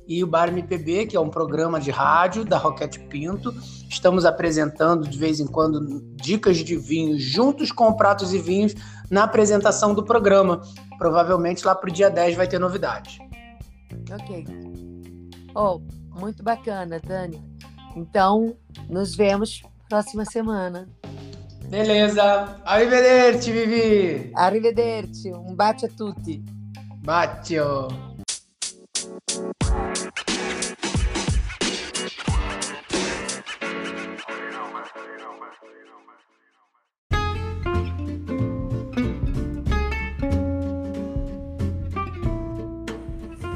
E 0.06 0.22
o 0.24 0.26
Bar 0.26 0.48
MPB, 0.48 1.06
que 1.06 1.16
é 1.16 1.20
um 1.20 1.30
programa 1.30 1.80
de 1.80 1.90
rádio 1.90 2.44
da 2.44 2.58
Roquete 2.58 2.98
Pinto, 2.98 3.54
estamos 3.88 4.24
apresentando 4.24 5.08
de 5.08 5.16
vez 5.16 5.40
em 5.40 5.46
quando 5.46 6.02
dicas 6.16 6.58
de 6.58 6.76
vinhos 6.76 7.22
juntos 7.22 7.70
com 7.70 7.92
pratos 7.92 8.34
e 8.34 8.38
vinhos 8.38 8.74
na 9.10 9.24
apresentação 9.24 9.94
do 9.94 10.04
programa. 10.04 10.60
Provavelmente 10.98 11.64
lá 11.64 11.74
para 11.74 11.88
o 11.88 11.92
dia 11.92 12.10
10 12.10 12.36
vai 12.36 12.46
ter 12.46 12.58
novidade. 12.58 13.18
Ok. 14.12 14.44
Oh, 15.54 15.80
muito 16.18 16.42
bacana, 16.42 17.00
Dani. 17.00 17.42
Então, 17.96 18.54
nos 18.88 19.14
vemos 19.14 19.62
próxima 19.88 20.24
semana. 20.26 20.86
Beleza. 21.74 22.60
Arrivederci, 22.62 23.50
Vivi. 23.50 24.30
Arrivederci. 24.32 25.30
Un 25.30 25.56
bacio 25.56 25.88
a 25.88 25.90
tutti. 25.90 26.40
Bacio. 27.02 27.88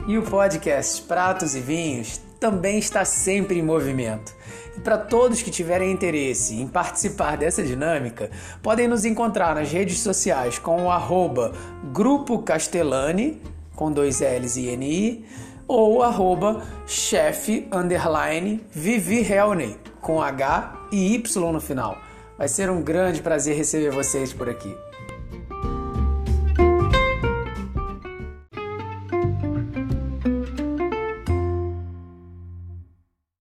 E 0.09 0.19
o 0.19 0.23
podcast 0.23 1.03
Pratos 1.03 1.55
e 1.55 1.61
Vinhos 1.61 2.21
também 2.41 2.81
está 2.81 3.05
sempre 3.05 3.61
em 3.61 3.63
movimento. 3.63 4.38
E 4.77 4.81
para 4.81 4.99
todos 4.99 5.43
que 5.43 5.51
tiverem 5.51 5.91
interesse 5.91 6.61
em 6.61 6.67
participar 6.67 7.37
dessa 7.37 7.63
dinâmica, 7.63 8.31
podem 8.63 8.89
nos 8.89 9.05
encontrar 9.05 9.55
nas 9.55 9.71
redes 9.71 10.01
sociais 10.01 10.59
com 10.59 10.85
o 10.85 10.91
arroba 10.91 11.53
Grupo 11.93 12.39
Castellani, 12.43 13.41
com 13.75 13.93
dois 13.93 14.21
L's 14.21 14.57
e 14.57 14.69
N-I, 14.69 15.25
ou 15.67 16.03
arroba 16.03 16.63
chefe 16.87 17.69
underline 17.71 18.65
Vivi 18.71 19.27
com 20.01 20.23
H 20.23 20.89
e 20.91 21.15
Y 21.15 21.53
no 21.53 21.61
final. 21.61 21.99
Vai 22.39 22.49
ser 22.49 22.71
um 22.71 22.83
grande 22.83 23.21
prazer 23.21 23.57
receber 23.57 23.91
vocês 23.91 24.33
por 24.33 24.49
aqui. 24.49 24.88